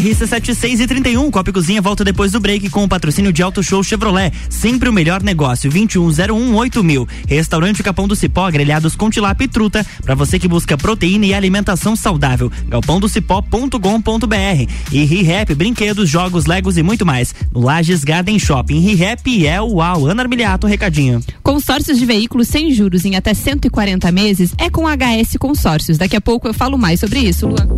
[0.00, 3.62] RC76 e 31, Copa e Cozinha volta depois do break com o patrocínio de Auto
[3.62, 4.32] Show Chevrolet.
[4.50, 7.08] Sempre o melhor negócio, 2101 mil.
[7.28, 11.34] Restaurante Capão do Cipó, grelhados com tilápia e truta, para você que busca proteína e
[11.34, 12.50] alimentação saudável.
[12.66, 17.34] galpãodocipó.com.br e ReHap, brinquedos, jogos, legos e muito mais.
[17.52, 18.80] No Lages Garden Shopping.
[18.80, 20.06] ReHap é o UAU.
[20.06, 21.22] Ana Armiliato, recadinho.
[21.42, 25.98] Consórcios de veículos sem juros em até 140 meses é com HS Consórcios.
[25.98, 27.68] Daqui a pouco eu falo mais sobre isso, Luan.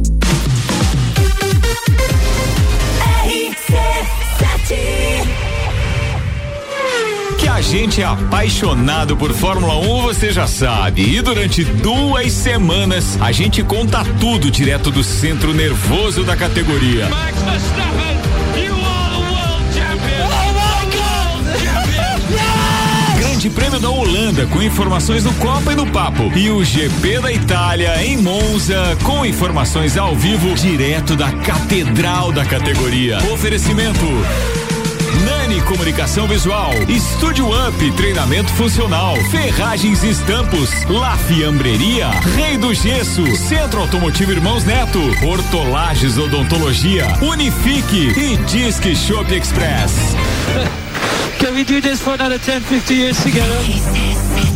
[7.38, 11.02] Que a gente é apaixonado por Fórmula 1, você já sabe.
[11.02, 17.06] E durante duas semanas a gente conta tudo direto do centro nervoso da categoria.
[23.46, 26.24] Grande Prêmio da Holanda com informações do Copa e do Papo.
[26.36, 32.44] E o GP da Itália em Monza com informações ao vivo direto da Catedral da
[32.44, 33.18] categoria.
[33.32, 34.04] Oferecimento.
[35.24, 43.24] Nani Comunicação Visual, Estúdio Up, treinamento funcional, Ferragens e Estampos, La Fiambreria, Rei do Gesso,
[43.36, 50.16] Centro Automotivo Irmãos Neto, Hortolagens Odontologia, Unifique e Disque Shop Express.
[51.38, 54.55] Can we do this for another 10, 50 years together?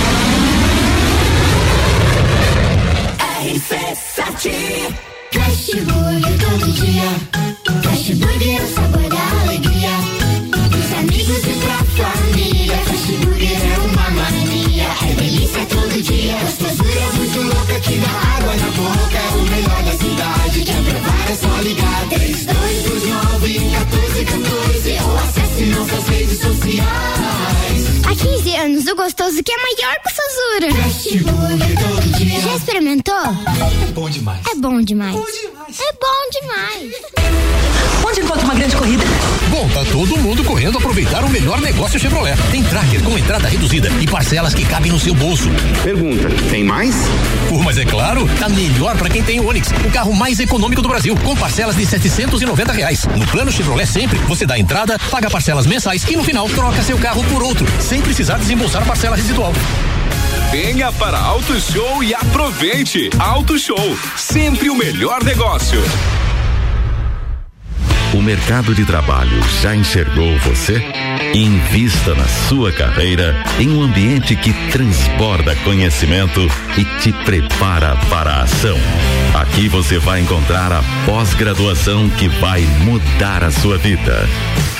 [3.61, 4.49] RC7
[5.31, 7.09] Fast Burger todo dia
[7.83, 9.91] Fast Burger é o sabor da alegria
[10.71, 17.11] Dos amigos e pra família Fast Burger é uma mania É delícia todo dia Gostosura
[17.13, 21.35] muito louca que dá água na boca É o melhor da cidade Quer provar é
[21.35, 27.70] só ligar 3229 1414 Ou acesse nossas redes sociais
[28.11, 30.69] Há 15 anos, o gostoso que é maior que o Sazura.
[32.41, 33.15] Já experimentou?
[33.15, 34.45] É bom demais.
[34.51, 35.15] É bom demais.
[35.15, 35.79] Bom demais.
[35.79, 36.91] É bom demais.
[38.05, 39.03] Onde encontra uma grande corrida?
[39.49, 42.35] Bom, tá todo mundo correndo aproveitar o melhor negócio Chevrolet.
[42.51, 45.49] Tem tracker com entrada reduzida e parcelas que cabem no seu bolso.
[45.83, 46.95] Pergunta: tem mais?
[47.47, 50.81] Pô, mas é claro, tá melhor para quem tem o Onix, o carro mais econômico
[50.81, 53.05] do Brasil, com parcelas de 790 reais.
[53.15, 56.97] No plano Chevrolet sempre, você dá entrada, paga parcelas mensais e no final troca seu
[56.97, 59.53] carro por outro, sem precisar desembolsar parcela residual.
[60.51, 63.09] Venha para Auto Show e aproveite.
[63.17, 65.81] Auto Show, sempre o melhor negócio.
[68.13, 70.83] O mercado de trabalho já enxergou você?
[71.33, 76.41] Invista na sua carreira em um ambiente que transborda conhecimento
[76.77, 78.77] e te prepara para a ação.
[79.33, 84.27] Aqui você vai encontrar a pós-graduação que vai mudar a sua vida.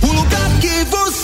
[0.03, 1.24] O lugar que você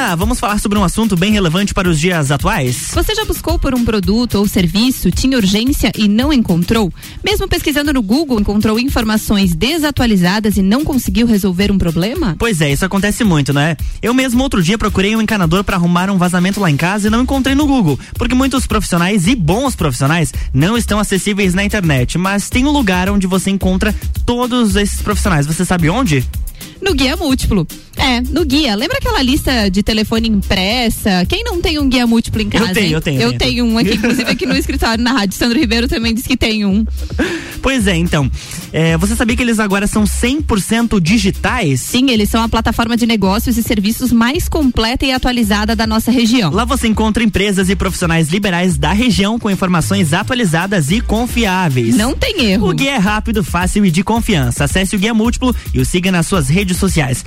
[0.00, 2.90] Ana, vamos falar sobre um assunto bem relevante para os dias atuais?
[2.94, 6.90] Você já buscou por um produto ou serviço, tinha urgência e não encontrou?
[7.22, 12.34] Mesmo pesquisando no Google, encontrou informações desatualizadas e não conseguiu resolver um problema?
[12.38, 13.76] Pois é, isso acontece muito, né?
[14.00, 17.10] Eu mesmo outro dia procurei um encanador para arrumar um vazamento lá em casa e
[17.10, 22.16] não encontrei no Google, porque muitos profissionais e bons profissionais não estão acessíveis na internet,
[22.16, 25.46] mas tem um lugar onde você encontra todos esses profissionais.
[25.46, 26.26] Você sabe onde?
[26.80, 27.66] No guia múltiplo.
[28.10, 28.74] É, no guia.
[28.74, 31.24] Lembra aquela lista de telefone impressa?
[31.28, 32.74] Quem não tem um guia múltiplo em Eu casa?
[32.74, 32.92] tenho, hein?
[32.92, 33.50] eu tenho, Eu eu tenho.
[33.52, 35.36] tenho um aqui, inclusive aqui no escritório na rádio.
[35.38, 36.84] Sandro Ribeiro também disse que tem um.
[37.62, 38.28] Pois é, então.
[38.72, 41.80] é, você sabia que eles agora são 100% digitais?
[41.82, 46.10] Sim, eles são a plataforma de negócios e serviços mais completa e atualizada da nossa
[46.10, 46.50] região.
[46.50, 51.96] Lá você encontra empresas e profissionais liberais da região com informações atualizadas e confiáveis.
[51.96, 52.70] Não tem erro.
[52.70, 54.64] O guia é rápido, fácil e de confiança.
[54.64, 57.24] Acesse o Guia Múltiplo e o siga nas suas redes sociais.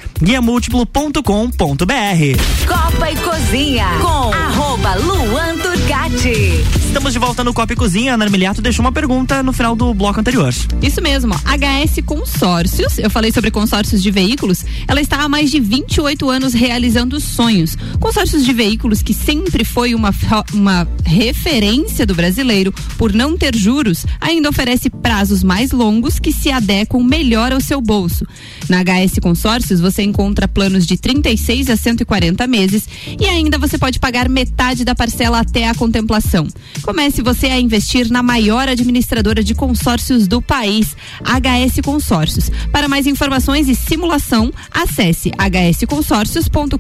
[0.74, 6.83] guiamúltiplo.com.br Copa e Cozinha com arroba Luan Turcati.
[6.94, 8.14] Estamos de volta no Copa e Cozinha.
[8.14, 10.54] Ana Armiliato deixou uma pergunta no final do bloco anterior.
[10.80, 15.60] Isso mesmo, HS Consórcios, eu falei sobre consórcios de veículos, ela está há mais de
[15.60, 17.76] 28 anos realizando sonhos.
[18.00, 20.14] Consórcios de veículos que sempre foi uma,
[20.54, 26.52] uma referência do brasileiro por não ter juros, ainda oferece prazos mais longos que se
[26.52, 28.24] adequam melhor ao seu bolso.
[28.70, 32.88] Na HS Consórcios você encontra planos de 36 a 140 meses
[33.20, 36.48] e ainda você pode pagar metade da parcela até a contemplação.
[36.84, 42.52] Comece você a investir na maior administradora de consórcios do país, HS Consórcios.
[42.72, 46.80] Para mais informações e simulação, acesse hsconsórcios.com.br.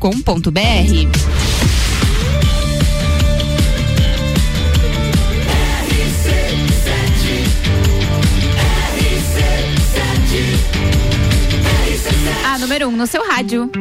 [12.45, 13.71] A número 1 um no seu rádio.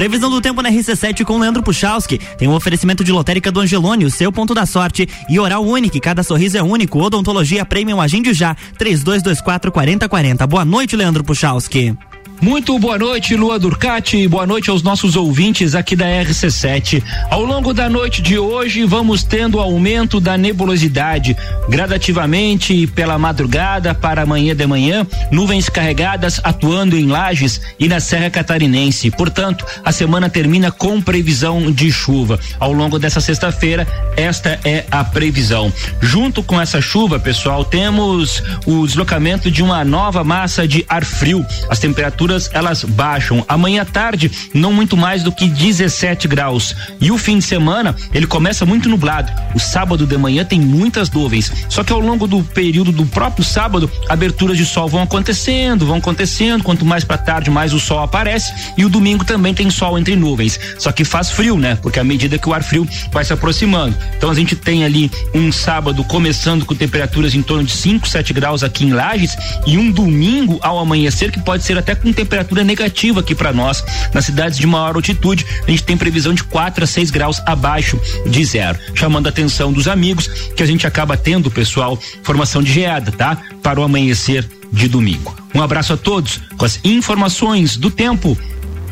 [0.00, 2.16] Previsão do tempo na RC7 com Leandro Puchalski.
[2.38, 5.06] Tem um oferecimento de lotérica do Angelone, o seu ponto da sorte.
[5.28, 6.98] E oral único, cada sorriso é único.
[6.98, 8.56] Odontologia Premium Agende já.
[8.78, 10.46] 3224 4040.
[10.46, 11.94] Boa noite, Leandro Puchalski.
[12.42, 14.26] Muito boa noite, Lua Durcati.
[14.26, 17.02] Boa noite aos nossos ouvintes aqui da RC7.
[17.28, 21.36] Ao longo da noite de hoje, vamos tendo aumento da nebulosidade
[21.68, 28.30] gradativamente pela madrugada para amanhã de manhã, nuvens carregadas atuando em Lages e na Serra
[28.30, 29.10] Catarinense.
[29.10, 32.40] Portanto, a semana termina com previsão de chuva.
[32.58, 33.86] Ao longo dessa sexta-feira,
[34.16, 35.70] esta é a previsão.
[36.00, 41.44] Junto com essa chuva, pessoal, temos o deslocamento de uma nova massa de ar frio.
[41.68, 43.44] As temperaturas elas baixam.
[43.48, 46.74] Amanhã à tarde, não muito mais do que 17 graus.
[47.00, 49.32] E o fim de semana, ele começa muito nublado.
[49.54, 51.52] O sábado de manhã tem muitas nuvens.
[51.68, 55.96] Só que ao longo do período do próprio sábado, aberturas de sol vão acontecendo, vão
[55.96, 56.62] acontecendo.
[56.62, 58.52] Quanto mais para tarde, mais o sol aparece.
[58.76, 60.58] E o domingo também tem sol entre nuvens.
[60.78, 61.78] Só que faz frio, né?
[61.82, 63.96] Porque à medida que o ar frio vai se aproximando.
[64.16, 68.32] Então a gente tem ali um sábado começando com temperaturas em torno de 5, 7
[68.32, 72.62] graus aqui em Lages e um domingo ao amanhecer que pode ser até com temperatura
[72.62, 73.82] negativa aqui para nós.
[74.12, 77.98] Nas cidades de maior altitude, a gente tem previsão de 4 a 6 graus abaixo
[78.26, 78.78] de zero.
[78.94, 83.38] Chamando a atenção dos amigos que a gente acaba tendo, pessoal, formação de geada, tá?
[83.62, 85.34] Para o amanhecer de domingo.
[85.54, 88.36] Um abraço a todos com as informações do tempo.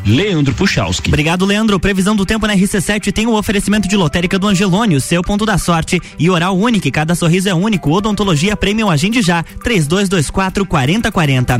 [0.09, 1.07] Leandro Puchalski.
[1.07, 1.79] Obrigado, Leandro.
[1.79, 5.45] Previsão do tempo na RC7 tem o oferecimento de lotérica do Angelone, o seu ponto
[5.45, 6.01] da sorte.
[6.17, 7.91] E oral único, cada sorriso é único.
[7.91, 9.43] Odontologia Premium Agende já.
[9.63, 11.59] 3224 4040.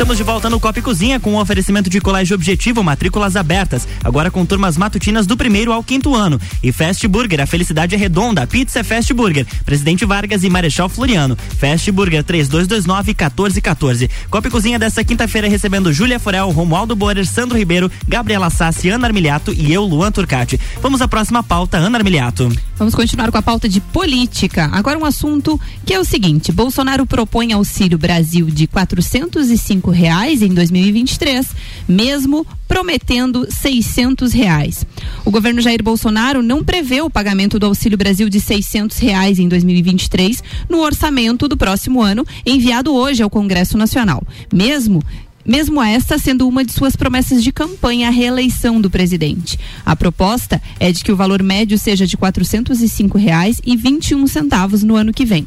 [0.00, 3.86] Estamos de volta no Copa Cozinha com o oferecimento de colégio objetivo, matrículas abertas.
[4.02, 6.40] Agora com turmas matutinas do primeiro ao quinto ano.
[6.62, 8.46] E Fast Burger, a felicidade é redonda.
[8.46, 9.46] Pizza é Fast Burger.
[9.66, 11.36] Presidente Vargas e Marechal Floriano.
[11.36, 14.08] Fast Burger 3229 1414.
[14.30, 19.52] Copa Cozinha dessa quinta-feira recebendo Júlia Forel, Romualdo Borer, Sandro Ribeiro, Gabriela Sassi, Ana Armiliato
[19.52, 20.58] e eu, Luan Turcati.
[20.80, 22.50] Vamos à próxima pauta, Ana Armiliato.
[22.76, 24.70] Vamos continuar com a pauta de política.
[24.72, 30.42] Agora um assunto que é o seguinte: Bolsonaro propõe auxílio Brasil de 405 cinco reais
[30.42, 31.46] em 2023,
[31.88, 34.86] mesmo prometendo 600 reais.
[35.24, 39.48] O governo Jair Bolsonaro não prevê o pagamento do Auxílio Brasil de 600 reais em
[39.48, 44.22] 2023 no orçamento do próximo ano, enviado hoje ao Congresso Nacional.
[44.52, 45.02] Mesmo
[45.50, 49.58] mesmo esta sendo uma de suas promessas de campanha à reeleição do presidente.
[49.84, 54.84] A proposta é de que o valor médio seja de 405 reais e 21 centavos
[54.84, 55.44] no ano que vem.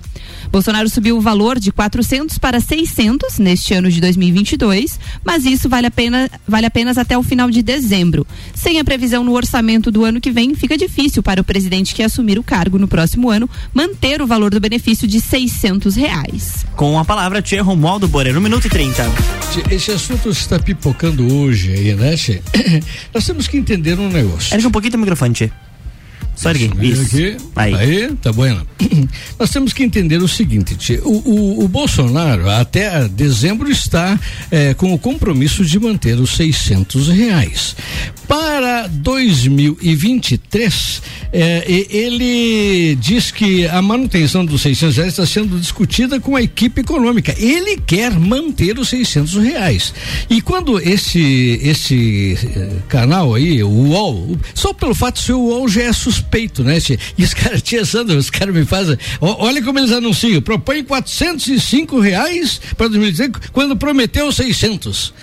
[0.53, 5.87] Bolsonaro subiu o valor de 400 para 600 neste ano de 2022, mas isso vale,
[5.87, 8.27] a pena, vale apenas até o final de dezembro.
[8.53, 12.03] Sem a previsão no orçamento do ano que vem, fica difícil para o presidente que
[12.03, 16.63] assumir o cargo no próximo ano manter o valor do benefício de 600 reais.
[16.75, 19.11] Com a palavra, Tia Romualdo Boreiro, 1 minuto e 30.
[19.71, 22.43] Esse assunto está pipocando hoje aí, né, Tchê?
[23.11, 24.53] Nós temos que entender um negócio.
[24.53, 25.51] Ergue um pouquinho o microfone, Tchê.
[26.35, 26.71] Só ergue.
[26.81, 27.01] Isso.
[27.03, 27.37] Aqui.
[27.55, 27.75] Aí.
[27.75, 28.65] Aí, tá bueno.
[29.39, 34.19] Nós temos que entender o seguinte, tchê, o, o, o Bolsonaro até dezembro está
[34.51, 37.75] eh, com o compromisso de manter os 600 reais.
[38.27, 46.19] Para 2023, eh, e- ele diz que a manutenção dos 600 reais está sendo discutida
[46.19, 47.33] com a equipe econômica.
[47.37, 49.93] Ele quer manter os 600 reais.
[50.29, 55.39] E quando esse esse eh, canal aí, o UOL, só pelo fato de ser o
[55.39, 56.22] UOL já é suspeito,
[56.63, 56.79] né?
[56.79, 56.97] tchê?
[57.17, 61.99] E os caras, tia Sandra, os caras me fazem, olha como eles anunciam, propõe 405
[61.99, 65.13] reais para 2018 quando prometeu 600.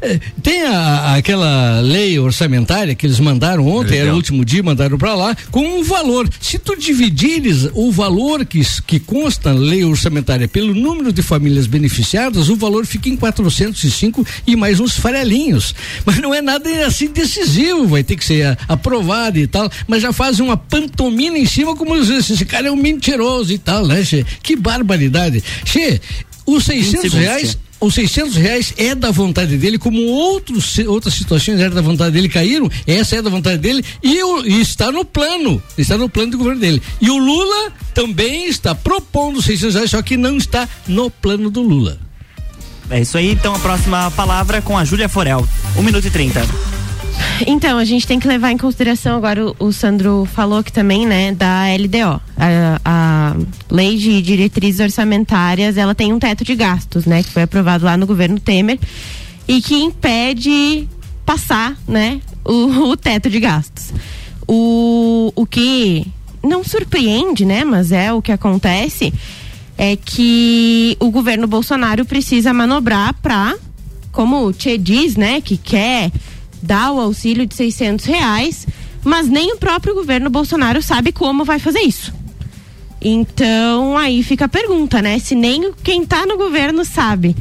[0.00, 4.96] É, tem a- aquela lei orçamentária que eles mandaram ontem, era o último dia, mandaram
[4.96, 6.28] para lá, com um valor.
[6.40, 11.66] Se tu dividires o valor que, que consta na lei orçamentária pelo número de famílias
[11.66, 15.74] beneficiadas, o valor fica em 405 e mais uns farelinhos.
[16.06, 20.12] Mas não é nada assim decisivo, vai ter que ser aprovado e tal, mas já
[20.12, 24.04] fazem uma pantomima em cima como se esse cara é um mentiroso e tal, né,
[24.04, 24.24] Che?
[24.42, 25.42] Que barbaridade.
[25.64, 26.00] Che,
[26.46, 27.58] os 600 segundos, reais.
[27.80, 32.28] Os 600 reais é da vontade dele, como outros, outras situações era da vontade dele
[32.28, 36.32] caíram, essa é da vontade dele e, o- e está no plano, está no plano
[36.32, 36.82] do governo dele.
[37.00, 41.62] E o Lula também está propondo 600 reais, só que não está no plano do
[41.62, 41.98] Lula.
[42.90, 45.46] É isso aí, então a próxima palavra com a Júlia Forel.
[45.76, 46.40] 1 minuto e 30.
[47.46, 51.06] Então, a gente tem que levar em consideração, agora o, o Sandro falou que também,
[51.06, 52.20] né, da LDO.
[52.36, 53.36] A, a
[53.70, 57.96] Lei de Diretrizes Orçamentárias, ela tem um teto de gastos, né, que foi aprovado lá
[57.96, 58.78] no governo Temer
[59.46, 60.88] e que impede
[61.24, 63.92] passar, né, o, o teto de gastos.
[64.46, 66.06] O, o que
[66.42, 69.12] não surpreende, né, mas é o que acontece,
[69.76, 73.56] é que o governo Bolsonaro precisa manobrar para,
[74.10, 76.10] como o Tchê diz, né, que quer
[76.62, 78.66] dar o auxílio de 600 reais,
[79.04, 82.12] mas nem o próprio governo Bolsonaro sabe como vai fazer isso.
[83.00, 85.18] Então aí fica a pergunta, né?
[85.18, 87.36] Se nem quem tá no governo sabe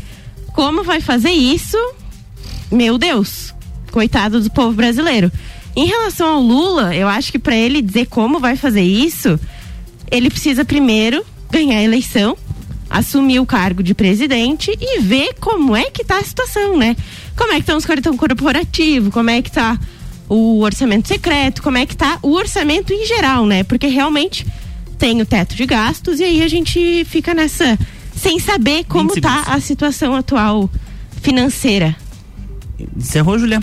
[0.54, 1.78] como vai fazer isso,
[2.72, 3.54] meu Deus,
[3.92, 5.32] coitado do povo brasileiro.
[5.76, 9.40] Em relação ao Lula, eu acho que para ele dizer como vai fazer isso,
[10.10, 12.36] ele precisa primeiro ganhar a eleição,
[12.98, 16.96] assumir o cargo de presidente e ver como é que tá a situação, né?
[17.36, 19.80] Como é que estão os cartões corporativos, como é que tá
[20.30, 23.64] o orçamento secreto, como é que tá o orçamento em geral, né?
[23.64, 24.46] Porque realmente
[24.98, 27.78] tem o teto de gastos e aí a gente fica nessa
[28.16, 30.70] sem saber como tá a situação atual
[31.22, 31.96] financeira.
[32.96, 33.60] Encerrou, Julia?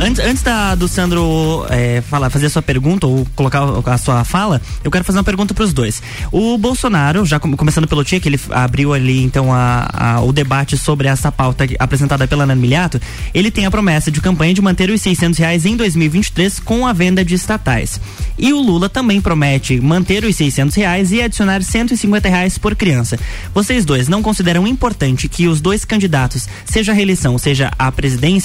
[0.00, 4.22] Antes, antes da, do Sandro é, falar, fazer a sua pergunta ou colocar a sua
[4.24, 6.00] fala, eu quero fazer uma pergunta para os dois.
[6.30, 10.32] O Bolsonaro, já com- começando pelo Tia, que ele abriu ali então a, a- o
[10.32, 13.00] debate sobre essa pauta apresentada pela Nana Miliato,
[13.34, 16.92] ele tem a promessa de campanha de manter os 600 reais em 2023 com a
[16.92, 18.00] venda de estatais.
[18.38, 23.18] E o Lula também promete manter os 600 reais e adicionar 150 reais por criança.
[23.52, 28.35] Vocês dois não consideram importante que os dois candidatos, seja a reeleição, seja a presidência,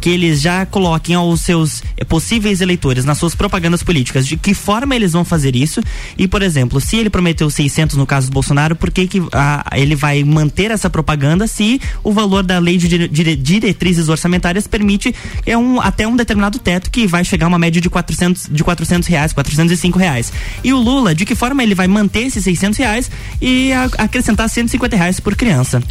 [0.00, 4.54] que eles já coloquem aos seus eh, possíveis eleitores nas suas propagandas políticas de que
[4.54, 5.80] forma eles vão fazer isso?
[6.18, 9.64] E, por exemplo, se ele prometeu 600 no caso do Bolsonaro, por que, que ah,
[9.74, 15.14] ele vai manter essa propaganda se o valor da lei de dire- diretrizes orçamentárias permite
[15.46, 18.62] é um, até um determinado teto que vai chegar a uma média de 400, de
[18.64, 20.32] 400 reais, 405 reais.
[20.62, 24.48] E o Lula, de que forma ele vai manter esses 600 reais e a- acrescentar
[24.48, 25.82] 150 reais por criança?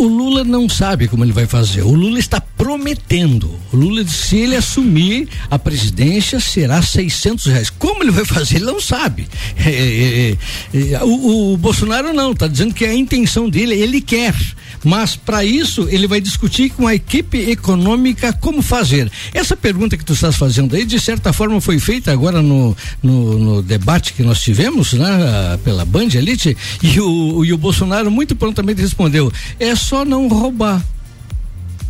[0.00, 1.82] O Lula não sabe como ele vai fazer.
[1.82, 3.54] O Lula está prometendo.
[3.70, 7.68] O Lula, se ele assumir a presidência, será 600 reais.
[7.68, 8.56] Como ele vai fazer?
[8.56, 9.28] Ele não sabe.
[9.58, 10.30] É, é,
[10.72, 14.34] é, é, o, o Bolsonaro não, está dizendo que é a intenção dele, ele quer.
[14.84, 19.10] Mas para isso ele vai discutir com a equipe econômica como fazer.
[19.34, 23.38] Essa pergunta que tu estás fazendo aí, de certa forma, foi feita agora no, no,
[23.38, 28.34] no debate que nós tivemos, né, pela Band Elite, e o, e o Bolsonaro muito
[28.34, 30.82] prontamente respondeu: é só não roubar.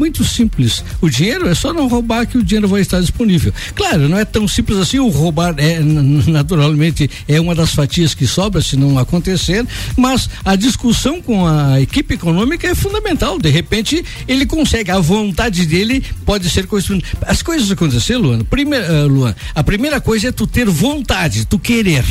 [0.00, 0.82] Muito simples.
[0.98, 3.52] O dinheiro é só não roubar que o dinheiro vai estar disponível.
[3.74, 4.98] Claro, não é tão simples assim.
[4.98, 5.78] O roubar é
[6.26, 9.62] naturalmente é uma das fatias que sobra se não acontecer,
[9.98, 13.38] mas a discussão com a equipe econômica é fundamental.
[13.38, 17.06] De repente ele consegue, a vontade dele pode ser construída.
[17.20, 18.38] As coisas acontecer, Luan.
[18.40, 22.06] Primeira, eh, Luan, a primeira coisa é tu ter vontade, tu querer.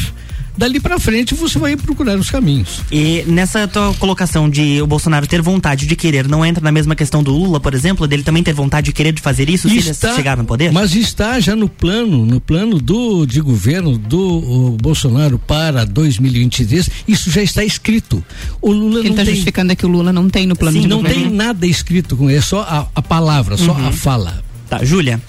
[0.58, 2.82] Dali pra frente você vai procurar os caminhos.
[2.92, 6.96] E nessa tua colocação de o Bolsonaro ter vontade de querer, não entra na mesma
[6.96, 9.78] questão do Lula, por exemplo, dele também ter vontade de querer de fazer isso se
[9.78, 10.72] ele chegar no poder?
[10.72, 17.32] Mas está já no plano, no plano do de governo do Bolsonaro para 2023, isso
[17.32, 18.24] já está escrito.
[18.62, 20.76] O Lula Ele não está tem justificando é que o Lula não tem no plano
[20.76, 21.24] Sim, de não governo.
[21.24, 23.88] tem nada escrito com é só a, a palavra, só Uhum.
[23.88, 24.44] a fala.
[24.70, 25.22] Tá, Júlia.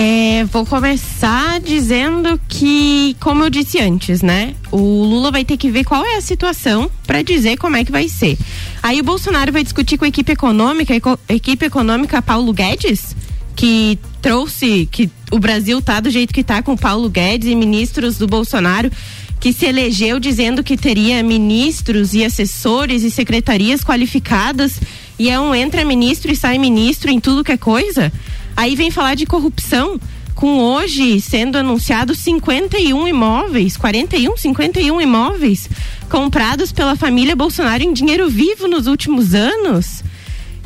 [0.00, 4.54] É, vou começar dizendo que, como eu disse antes, né?
[4.70, 7.90] O Lula vai ter que ver qual é a situação para dizer como é que
[7.90, 8.38] vai ser.
[8.80, 13.16] Aí o Bolsonaro vai discutir com a equipe econômica, eco- equipe econômica Paulo Guedes,
[13.56, 18.18] que trouxe que o Brasil tá do jeito que tá com Paulo Guedes e ministros
[18.18, 18.92] do Bolsonaro
[19.40, 24.80] que se elegeu dizendo que teria ministros e assessores e secretarias qualificadas
[25.18, 28.12] e é um entra ministro e sai ministro em tudo que é coisa.
[28.58, 30.00] Aí vem falar de corrupção,
[30.34, 35.70] com hoje sendo anunciado 51 imóveis, 41, 51 imóveis
[36.10, 40.02] comprados pela família Bolsonaro em dinheiro vivo nos últimos anos.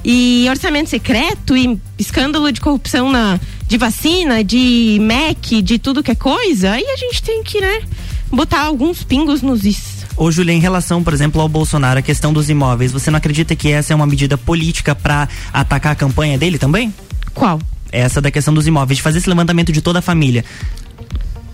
[0.03, 3.39] E orçamento secreto e escândalo de corrupção na,
[3.69, 6.71] de vacina, de MEC, de tudo que é coisa.
[6.71, 7.83] Aí a gente tem que, né,
[8.31, 10.07] botar alguns pingos nos is.
[10.17, 13.55] Ô, Júlia, em relação, por exemplo, ao Bolsonaro, a questão dos imóveis, você não acredita
[13.55, 16.93] que essa é uma medida política pra atacar a campanha dele também?
[17.35, 17.61] Qual?
[17.93, 20.45] Essa da questão dos imóveis, de fazer esse levantamento de toda a família.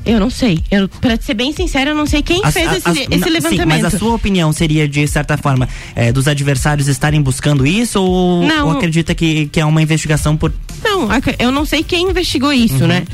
[0.07, 0.63] Eu não sei.
[0.71, 3.09] Eu, pra ser bem sincera, eu não sei quem As- fez a- esse, as- esse
[3.19, 3.59] não, levantamento.
[3.77, 8.01] Sim, mas a sua opinião seria, de certa forma, eh, dos adversários estarem buscando isso
[8.01, 8.69] ou, Não.
[8.69, 10.51] ou acredita que, que é uma investigação por.
[10.83, 11.09] Não,
[11.39, 12.87] eu não sei quem investigou isso, Uhum.
[12.87, 13.05] né?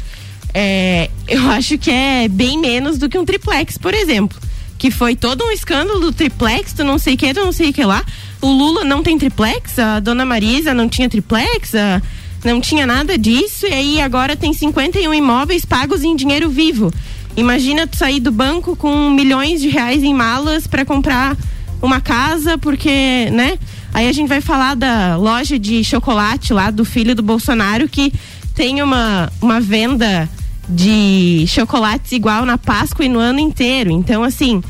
[0.53, 4.39] É, eu acho que é bem menos do que um triplex, por exemplo.
[4.79, 7.70] Que foi todo um escândalo do triplex, do não sei o que, do não sei
[7.70, 8.05] o que lá.
[8.41, 12.01] O Lula não tem triplex, a dona Marisa não tinha triplex, a-
[12.45, 13.66] não tinha nada disso.
[13.66, 16.92] E aí agora tem 51 imóveis pagos em dinheiro vivo.
[17.36, 21.36] Imagina tu sair do banco com milhões de reais em malas para comprar
[21.82, 23.59] uma casa, porque, né?
[23.92, 28.12] Aí a gente vai falar da loja de chocolate lá do filho do Bolsonaro que
[28.55, 30.28] tem uma, uma venda
[30.68, 33.90] de chocolates igual na Páscoa e no ano inteiro.
[33.90, 34.62] Então, assim,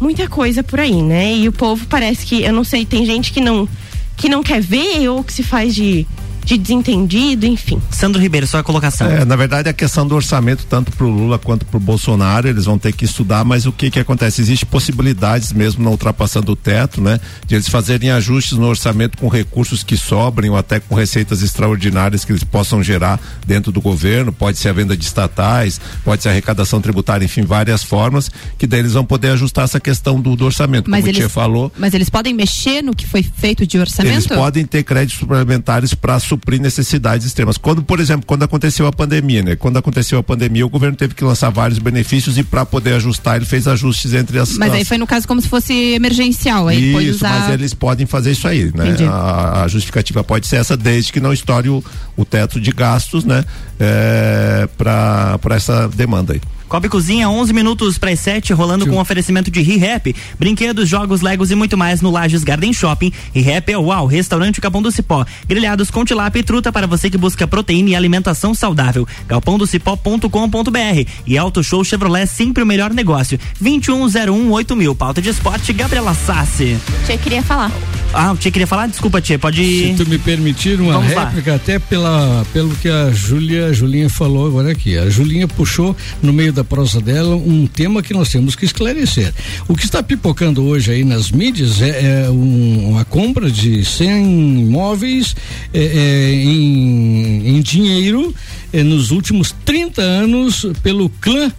[0.00, 1.34] muita coisa por aí, né?
[1.34, 3.68] E o povo parece que, eu não sei, tem gente que não
[4.16, 6.04] que não quer ver ou que se faz de,
[6.48, 7.78] de desentendido, enfim.
[7.90, 9.06] Sandro Ribeiro, sua colocação.
[9.06, 12.48] É, na verdade, a questão do orçamento, tanto para o Lula quanto para o Bolsonaro,
[12.48, 14.40] eles vão ter que estudar, mas o que que acontece?
[14.40, 17.20] Existem possibilidades, mesmo não ultrapassando o teto, né?
[17.46, 22.24] De eles fazerem ajustes no orçamento com recursos que sobrem ou até com receitas extraordinárias
[22.24, 24.32] que eles possam gerar dentro do governo.
[24.32, 28.66] Pode ser a venda de estatais, pode ser a arrecadação tributária, enfim, várias formas, que
[28.66, 30.88] daí eles vão poder ajustar essa questão do, do orçamento.
[30.90, 33.78] Mas Como o eles, Tia falou, mas eles podem mexer no que foi feito de
[33.78, 34.14] orçamento?
[34.14, 37.56] eles podem ter créditos suplementares para suprir necessidades extremas.
[37.56, 39.56] Quando, por exemplo, quando aconteceu a pandemia, né?
[39.56, 43.36] Quando aconteceu a pandemia, o governo teve que lançar vários benefícios e para poder ajustar,
[43.36, 44.56] ele fez ajustes entre as.
[44.56, 44.76] Mas as...
[44.76, 46.68] aí foi no caso como se fosse emergencial.
[46.68, 47.40] Aí Isso, usar.
[47.40, 48.96] mas eles podem fazer isso aí, né?
[49.08, 51.82] A, a justificativa pode ser essa, desde que não estoure o,
[52.16, 53.44] o teto de gastos, né?
[53.80, 56.40] É, para essa demanda aí.
[56.68, 61.50] Cobre Cozinha, 11 minutos para as 7, rolando com oferecimento de ReHap, brinquedos, jogos, legos
[61.50, 63.10] e muito mais no Lages Garden Shopping.
[63.34, 65.24] ReHap é o UAU, restaurante Capão do Cipó.
[65.46, 69.08] Grelhados com tilápia e truta para você que busca proteína e alimentação saudável.
[69.26, 73.40] galpãodocipó.com.br e Auto Show Chevrolet, sempre o melhor negócio.
[73.60, 74.94] 2101 mil.
[74.94, 76.76] Pauta de esporte, Gabriela Sassi.
[77.06, 77.72] Tia queria falar.
[78.12, 78.88] Ah, o Tia queria falar?
[78.88, 81.24] Desculpa, Tia, pode Se tu me permitir uma Vamos lá.
[81.24, 84.96] réplica, até pela, pelo que a Júlia, Julinha falou agora aqui.
[84.98, 89.32] A Julinha puxou no meio da prosa dela um tema que nós temos que esclarecer.
[89.68, 94.60] O que está pipocando hoje aí nas mídias é, é um- uma compra de 100
[94.60, 95.34] imóveis
[95.72, 98.34] é, é, em, em dinheiro
[98.72, 101.50] é, nos últimos 30 anos pelo clã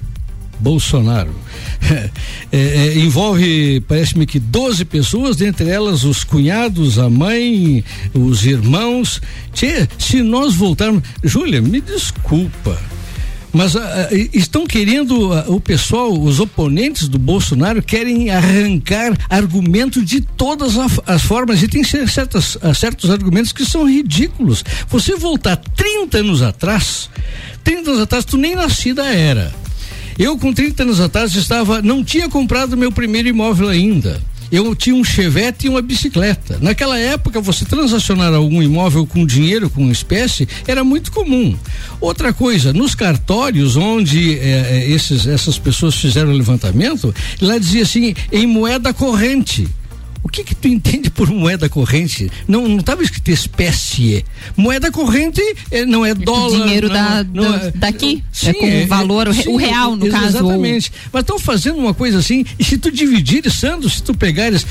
[0.60, 1.34] Bolsonaro.
[2.52, 9.22] É, é, envolve, parece-me que 12 pessoas, dentre elas os cunhados, a mãe, os irmãos.
[9.54, 11.04] Tchê, se nós voltarmos.
[11.24, 12.76] Júlia, me desculpa.
[13.54, 20.22] Mas ah, estão querendo, ah, o pessoal, os oponentes do Bolsonaro querem arrancar argumentos de
[20.22, 20.74] todas
[21.06, 24.64] as formas e tem cer- certas, ah, certos argumentos que são ridículos.
[24.88, 27.10] Você voltar 30 anos atrás,
[27.64, 29.54] 30 anos atrás, tu nem nascida era.
[30.20, 31.82] Eu, com 30 anos atrás, estava.
[31.82, 34.22] não tinha comprado meu primeiro imóvel ainda.
[34.52, 36.58] Eu tinha um chevette e uma bicicleta.
[36.60, 41.56] Naquela época, você transacionar algum imóvel com dinheiro, com espécie, era muito comum.
[42.02, 47.84] Outra coisa, nos cartórios onde eh, eh, esses, essas pessoas fizeram o levantamento, lá dizia
[47.84, 49.68] assim, em moeda corrente.
[50.22, 52.30] O que que tu entende por moeda corrente?
[52.48, 54.26] Não não estava escrito espécie.
[54.56, 55.42] Moeda corrente
[55.72, 56.62] eh, não é dólar.
[56.62, 58.24] dinheiro não, da- não daqui?
[58.44, 60.92] É com o valor, o re- o real, no caso, Exatamente.
[61.12, 64.66] Mas estão fazendo uma coisa assim, e se tu dividires, Sandro, se tu pegares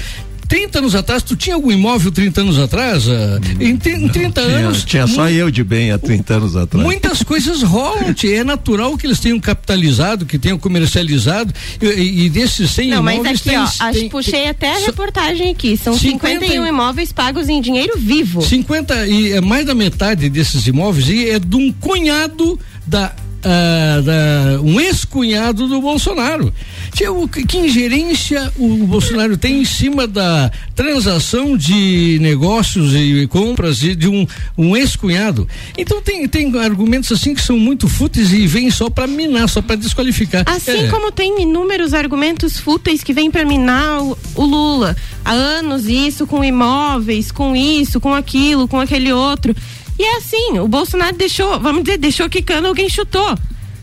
[0.48, 3.06] 30 anos atrás, tu tinha algum imóvel 30 anos atrás?
[3.08, 3.38] ah?
[3.60, 4.10] em, em 30
[4.42, 4.84] Tinha, anos.
[4.84, 6.82] tinha só eu de bem há 30 anos atrás.
[6.84, 8.38] Muitas coisas rolam, tia.
[8.38, 13.02] é natural que eles tenham capitalizado, que tenham comercializado, e, e- e desses 100 Não,
[13.02, 15.76] mas imóveis aqui, tem, ó, acho, tem- puxei até a reportagem aqui.
[15.76, 18.40] São 50 51 imóveis pagos em dinheiro vivo.
[18.40, 23.12] 50 e é mais da metade desses imóveis e é de um cunhado da
[23.44, 26.52] ah, da- um ex-cunhado do Bolsonaro.
[26.98, 33.24] Tia, o que que ingerência o Bolsonaro tem em cima da transação de negócios e
[33.28, 34.26] compras de, de um,
[34.58, 35.46] um ex-cunhado?
[35.76, 39.62] Então tem, tem argumentos assim que são muito fúteis e vêm só para minar, só
[39.62, 40.42] para desqualificar.
[40.44, 40.88] Assim É.
[40.88, 44.96] como tem inúmeros argumentos fúteis que vêm para minar o, o Lula.
[45.24, 49.54] Há anos isso, com imóveis, com isso, com aquilo, com aquele outro.
[49.96, 53.38] E é assim, o Bolsonaro deixou, vamos dizer, deixou quicando, alguém chutou.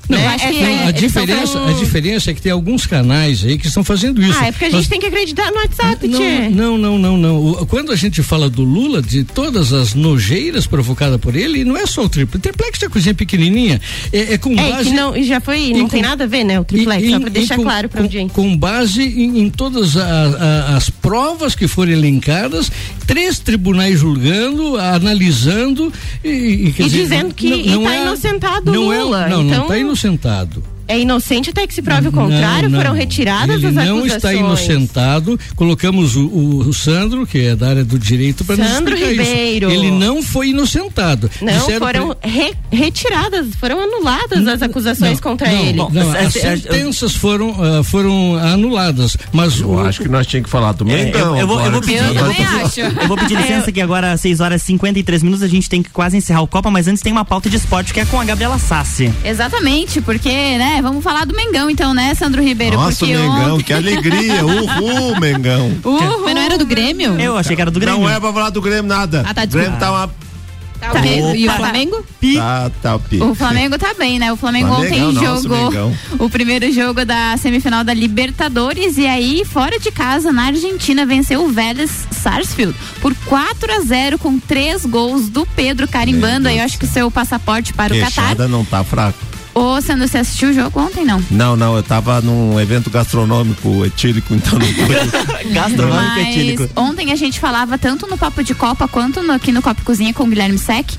[0.07, 0.37] Não, né?
[0.39, 3.83] É- não, é- a, diferença, a diferença é que tem alguns canais aí que estão
[3.83, 4.37] fazendo isso.
[4.39, 6.49] Ah, é porque a gente Nós- tem que acreditar no WhatsApp, não, tchê.
[6.49, 7.45] não, não, não, não.
[7.45, 11.75] O- Quando a gente fala do Lula, de todas as nojeiras provocadas por ele, não
[11.75, 12.35] é só o triplex.
[12.35, 13.81] O triplex é coisinha pequenininha.
[14.13, 14.89] É, é com É, base.
[14.89, 17.03] que não, e já foi, não em tem com- nada a ver, né, o triplex,
[17.03, 18.33] em- só pra deixar com- claro pra com, audiência.
[18.33, 22.71] com base em, em todas a- a- as provas que foram elencadas,
[23.07, 25.91] três tribunais julgando, analisando
[26.23, 29.27] e, e, E dizer, dizendo que não, não tá é- inocentado o não é- Lula,
[29.27, 30.74] não, não então- está inocentado.
[30.87, 32.97] É inocente até que se prove o contrário, Não, foram não.
[32.99, 34.13] retiradas Ele as não acusações.
[34.15, 35.39] está inocentado.
[35.55, 39.21] Colocamos o, o- o Sandro, que é da área do direito, para nos Sandro explicar
[39.23, 39.31] isso.
[39.33, 39.71] Ribeiro.
[39.71, 41.29] Ele não foi inocentado.
[41.41, 45.77] Não, Disseram foram pra- re- retiradas, foram anuladas as acusações contra não, ele.
[45.77, 50.71] não, as sentenças foram, ah, foram anuladas, mas Eu acho que nós tínhamos que falar
[50.73, 51.35] do É, Mengão.
[51.35, 51.95] eu, eu vou, eu vou eu, vou pedir-
[53.01, 55.81] eu vou pedir licença que agora às 6 horas e 53 minutos a gente tem
[55.81, 58.19] que quase encerrar o Copa, mas antes tem uma pauta de esporte que é com
[58.19, 59.11] a Gabriela Sassi.
[59.23, 62.77] Exatamente, porque, né, vamos falar do Mengão então, né, Sandro Ribeiro?
[62.77, 64.45] Nossa, porque Mengão, ontem- que alegria.
[64.45, 65.71] Uhul, Mengão.
[65.83, 66.21] Uhul.
[66.23, 67.19] Mas não era do Grêmio?
[67.19, 68.01] Eu achei que era do Grêmio.
[68.01, 69.23] Não é pra falar do Grêmio nada.
[69.25, 70.07] Ah, tá, o Grêmio tá uma.
[70.07, 71.05] Tá.
[71.35, 71.51] E o.
[71.51, 72.05] Flamengo?
[72.35, 73.19] Tá, tá o pi.
[73.21, 74.31] O Flamengo tá bem, né?
[74.31, 75.97] O Flamengo Flamengão, ontem nossa, jogou Mengão.
[76.19, 81.43] o primeiro jogo da semifinal da Libertadores e aí, fora de casa, na Argentina, venceu
[81.43, 86.65] o Vélez Sarsfield por 4 a 0 com três gols do Pedro carimbando aí, eu
[86.65, 88.11] acho que seu passaporte para o Catar.
[88.11, 89.17] Queixada não tá fraco.
[89.55, 91.23] Ô, Sandro, você assistiu o jogo ontem, não?
[91.31, 95.47] Não, não, eu tava num evento gastronômico etílico, então não pude.
[95.53, 96.69] Gastronômico Mas etílico.
[96.75, 99.85] ontem a gente falava tanto no Papo de Copa quanto no- aqui no Copa e
[99.85, 100.91] Cozinha com o Guilherme Sec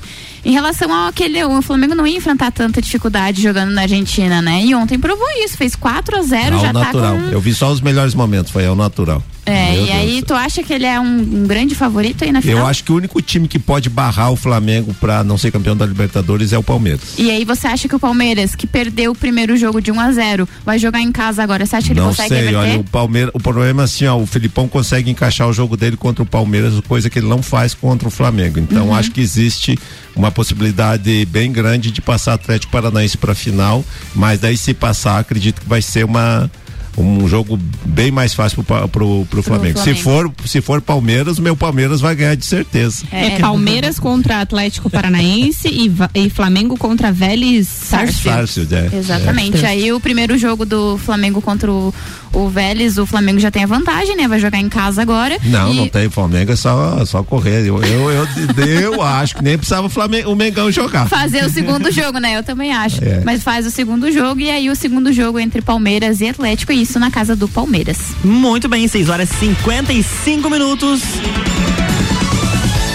[0.45, 4.63] em relação ao aquele o Flamengo não ia enfrentar tanta dificuldade jogando na Argentina, né?
[4.65, 7.15] E ontem provou isso, fez 4 a 0 Ao já natural.
[7.17, 9.21] tá com Eu vi só os melhores momentos, foi ao natural.
[9.45, 12.33] É, Meu e Deus aí tu acha que ele é um, um grande favorito aí
[12.33, 12.57] na final?
[12.59, 15.73] Eu acho que o único time que pode barrar o Flamengo pra não ser campeão
[15.73, 17.13] da Libertadores é o Palmeiras.
[17.17, 20.11] E aí você acha que o Palmeiras, que perdeu o primeiro jogo de 1 a
[20.11, 21.65] 0 vai jogar em casa agora?
[21.65, 22.57] Você acha que ele Não consegue sei, reverter?
[22.71, 25.95] olha, o Palmeiras, o problema é assim, ó, o Filipão consegue encaixar o jogo dele
[25.95, 28.59] contra o Palmeiras, coisa que ele não faz contra o Flamengo.
[28.59, 28.95] Então Uhum.
[28.95, 29.79] acho que existe
[30.17, 35.61] uma possibilidade bem grande de passar Atlético Paranaense para final, mas daí se passar, acredito
[35.61, 36.49] que vai ser uma
[36.97, 39.79] um jogo bem mais fácil pro, pro, pro Flamengo.
[39.79, 43.05] Se for se for Palmeiras, meu Palmeiras vai ganhar de certeza.
[43.11, 48.37] É, Palmeiras contra Atlético Paranaense e, e Flamengo contra Vélez Sarsfield.
[48.37, 48.97] Sarsfield, é.
[48.97, 49.63] Exatamente.
[49.63, 49.69] É.
[49.69, 51.93] Aí o primeiro jogo do Flamengo contra o,
[52.33, 54.27] o Vélez, o Flamengo já tem a vantagem, né?
[54.27, 55.37] Vai jogar em casa agora.
[55.43, 57.65] Não, E- não tem Flamengo, é só, só correr.
[57.65, 61.07] Eu, eu, eu, eu acho que nem precisava o, Flamengo, o Mengão jogar.
[61.07, 62.37] fazer o segundo jogo, né?
[62.37, 63.03] Eu também acho.
[63.03, 63.21] É.
[63.23, 66.86] Mas faz o segundo jogo e aí o segundo jogo entre Palmeiras e Atlético, e
[66.87, 67.97] isso na casa do Palmeiras.
[68.23, 71.01] Muito bem, 6 horas e 55 minutos.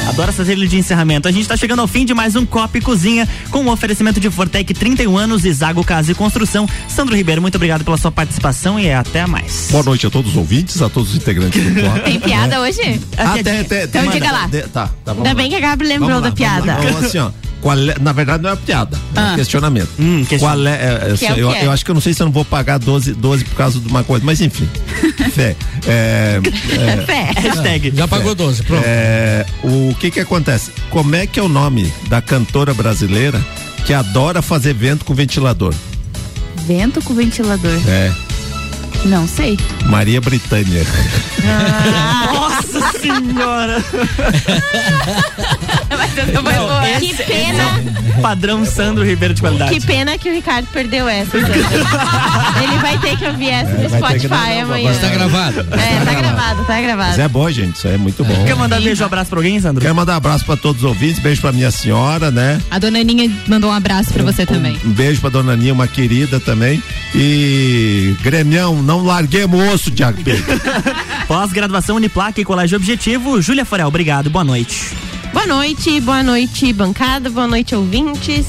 [0.08, 1.28] Adoro essa trilha de encerramento.
[1.28, 4.18] A gente tá chegando ao fim de mais um Copa e Cozinha com o oferecimento
[4.20, 6.66] de Fortec 31 anos e Zago Casa e Construção.
[6.88, 9.68] Sandro Ribeiro, muito obrigado pela sua participação e até mais.
[9.70, 12.00] Boa noite a todos os ouvintes, a todos os integrantes do Copa.
[12.00, 13.00] Tem piada hoje?
[13.16, 14.46] Ah, tem, tem, Então tem, diga mas- lá.
[14.48, 15.34] de- tá, tá, vamos Ainda lá.
[15.34, 16.74] bem que a Gabi lembrou Vamos lá, da vamos lá.
[16.76, 16.88] piada.
[16.90, 17.30] Então, assim, ó,
[17.62, 19.34] qual é- na verdade não é uma piada, é um Ah.
[19.36, 19.88] questionamento.
[20.38, 21.64] Qual é, é, Que é o eu, é?
[21.64, 23.78] eu acho que eu não sei se eu não vou pagar 12, 12 por causa
[23.80, 24.68] de uma coisa, mas enfim.
[25.32, 25.56] Fé.
[25.86, 27.30] É, é, Fé.
[27.40, 27.92] Hashtag.
[27.96, 28.82] Já pagou 12, pronto.
[28.84, 30.70] É, o que que acontece?
[30.90, 33.40] Como é que é o nome da cantora brasileira
[33.86, 35.72] que adora fazer vento com ventilador?
[36.66, 37.80] Vento com ventilador.
[37.88, 38.12] É.
[39.04, 39.58] Não sei.
[39.86, 40.84] Maria Britânia.
[42.32, 43.84] Nossa senhora!
[45.90, 47.62] Mas esse- que pena.
[47.62, 49.72] é o padrão Sandro Ribeiro de qualidade.
[49.78, 51.36] Que pena que o Ricardo perdeu essa.
[51.38, 54.90] Ele vai ter que ouvir essa no ter que- Spotify não, não, amanhã.
[54.90, 55.60] mas tá gravado.
[55.60, 57.10] É, tá gravado, tá gravado.
[57.10, 57.76] Mas é bom, gente.
[57.76, 58.44] Isso é muito bom.
[58.44, 59.82] Quer mandar beijo, abraço pra alguém, Sandro?
[59.82, 62.60] Quero mandar um abraço pra todos os ouvintes, beijo pra minha senhora, né?
[62.70, 64.78] A dona Aninha mandou um abraço pra você também.
[64.84, 66.82] Um beijo pra dona Aninha, uma querida também.
[67.14, 70.44] E Gremião, não larguemos o osso, Thiago Pedro.
[71.28, 72.91] Pós-graduação Uniplac e Colégio Objetivo,
[73.40, 74.94] Júlia Forel, obrigado, boa noite.
[75.32, 78.46] Boa noite, boa noite, bancada, boa noite, ouvintes.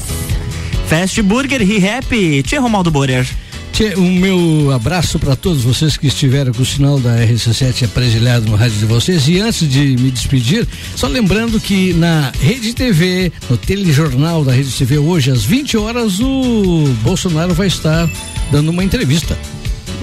[0.88, 3.26] Fast Burger, Re-Rap, Tchê Romaldo Borer.
[3.72, 8.46] Tchê, o meu abraço para todos vocês que estiveram com o sinal da RC7 apresilhado
[8.46, 9.28] no rádio de vocês.
[9.28, 14.72] E antes de me despedir, só lembrando que na Rede TV, no telejornal da Rede
[14.72, 18.10] TV, hoje às 20 horas, o Bolsonaro vai estar
[18.52, 19.38] dando uma entrevista.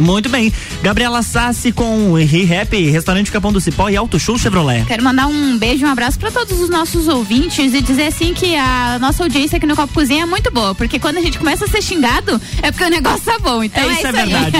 [0.00, 0.52] Muito bem.
[0.82, 4.84] Gabriela Sassi com Re-Rap, Restaurante Capão do Cipó e Auto Show Chevrolet.
[4.86, 8.34] Quero mandar um beijo e um abraço para todos os nossos ouvintes e dizer assim
[8.34, 11.38] que a nossa audiência aqui no Copo Cozinha é muito boa, porque quando a gente
[11.38, 13.62] começa a ser xingado é porque o negócio tá bom.
[13.62, 14.16] Então é, isso é aí.
[14.16, 14.56] verdade.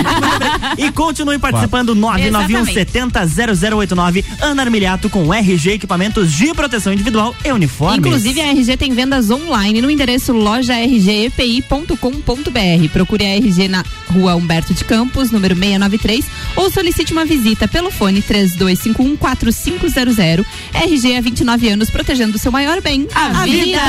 [0.77, 7.99] E continue participando 991700089 Ana Armiliato com RG Equipamentos de Proteção Individual e Uniformes.
[7.99, 12.89] Inclusive, a RG tem vendas online no endereço lojargepi.com.br.
[12.93, 16.25] Procure a RG na rua Humberto de Campos, número 693,
[16.55, 20.45] ou solicite uma visita pelo fone 32514500.
[20.73, 23.79] RG há 29 anos, protegendo o seu maior bem, A vida.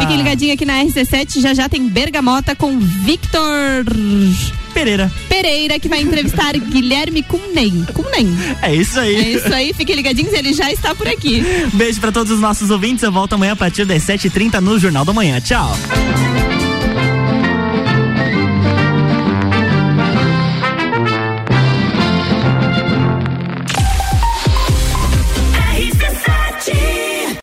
[0.00, 3.84] Fiquem ligadinho aqui na RC7, já já tem Bergamota com Victor
[4.72, 5.12] Pereira.
[5.28, 7.86] Pereira, que vai entrevistar Guilherme Cumnem.
[7.94, 8.36] Cumnem.
[8.60, 9.14] É isso aí.
[9.14, 11.44] É isso aí, fiquem ligadinhos, ele já está por aqui.
[11.72, 13.04] Beijo pra todos os nossos ouvintes.
[13.04, 15.40] Eu volto amanhã a partir das 7h30 no Jornal da Manhã.
[15.40, 15.76] Tchau.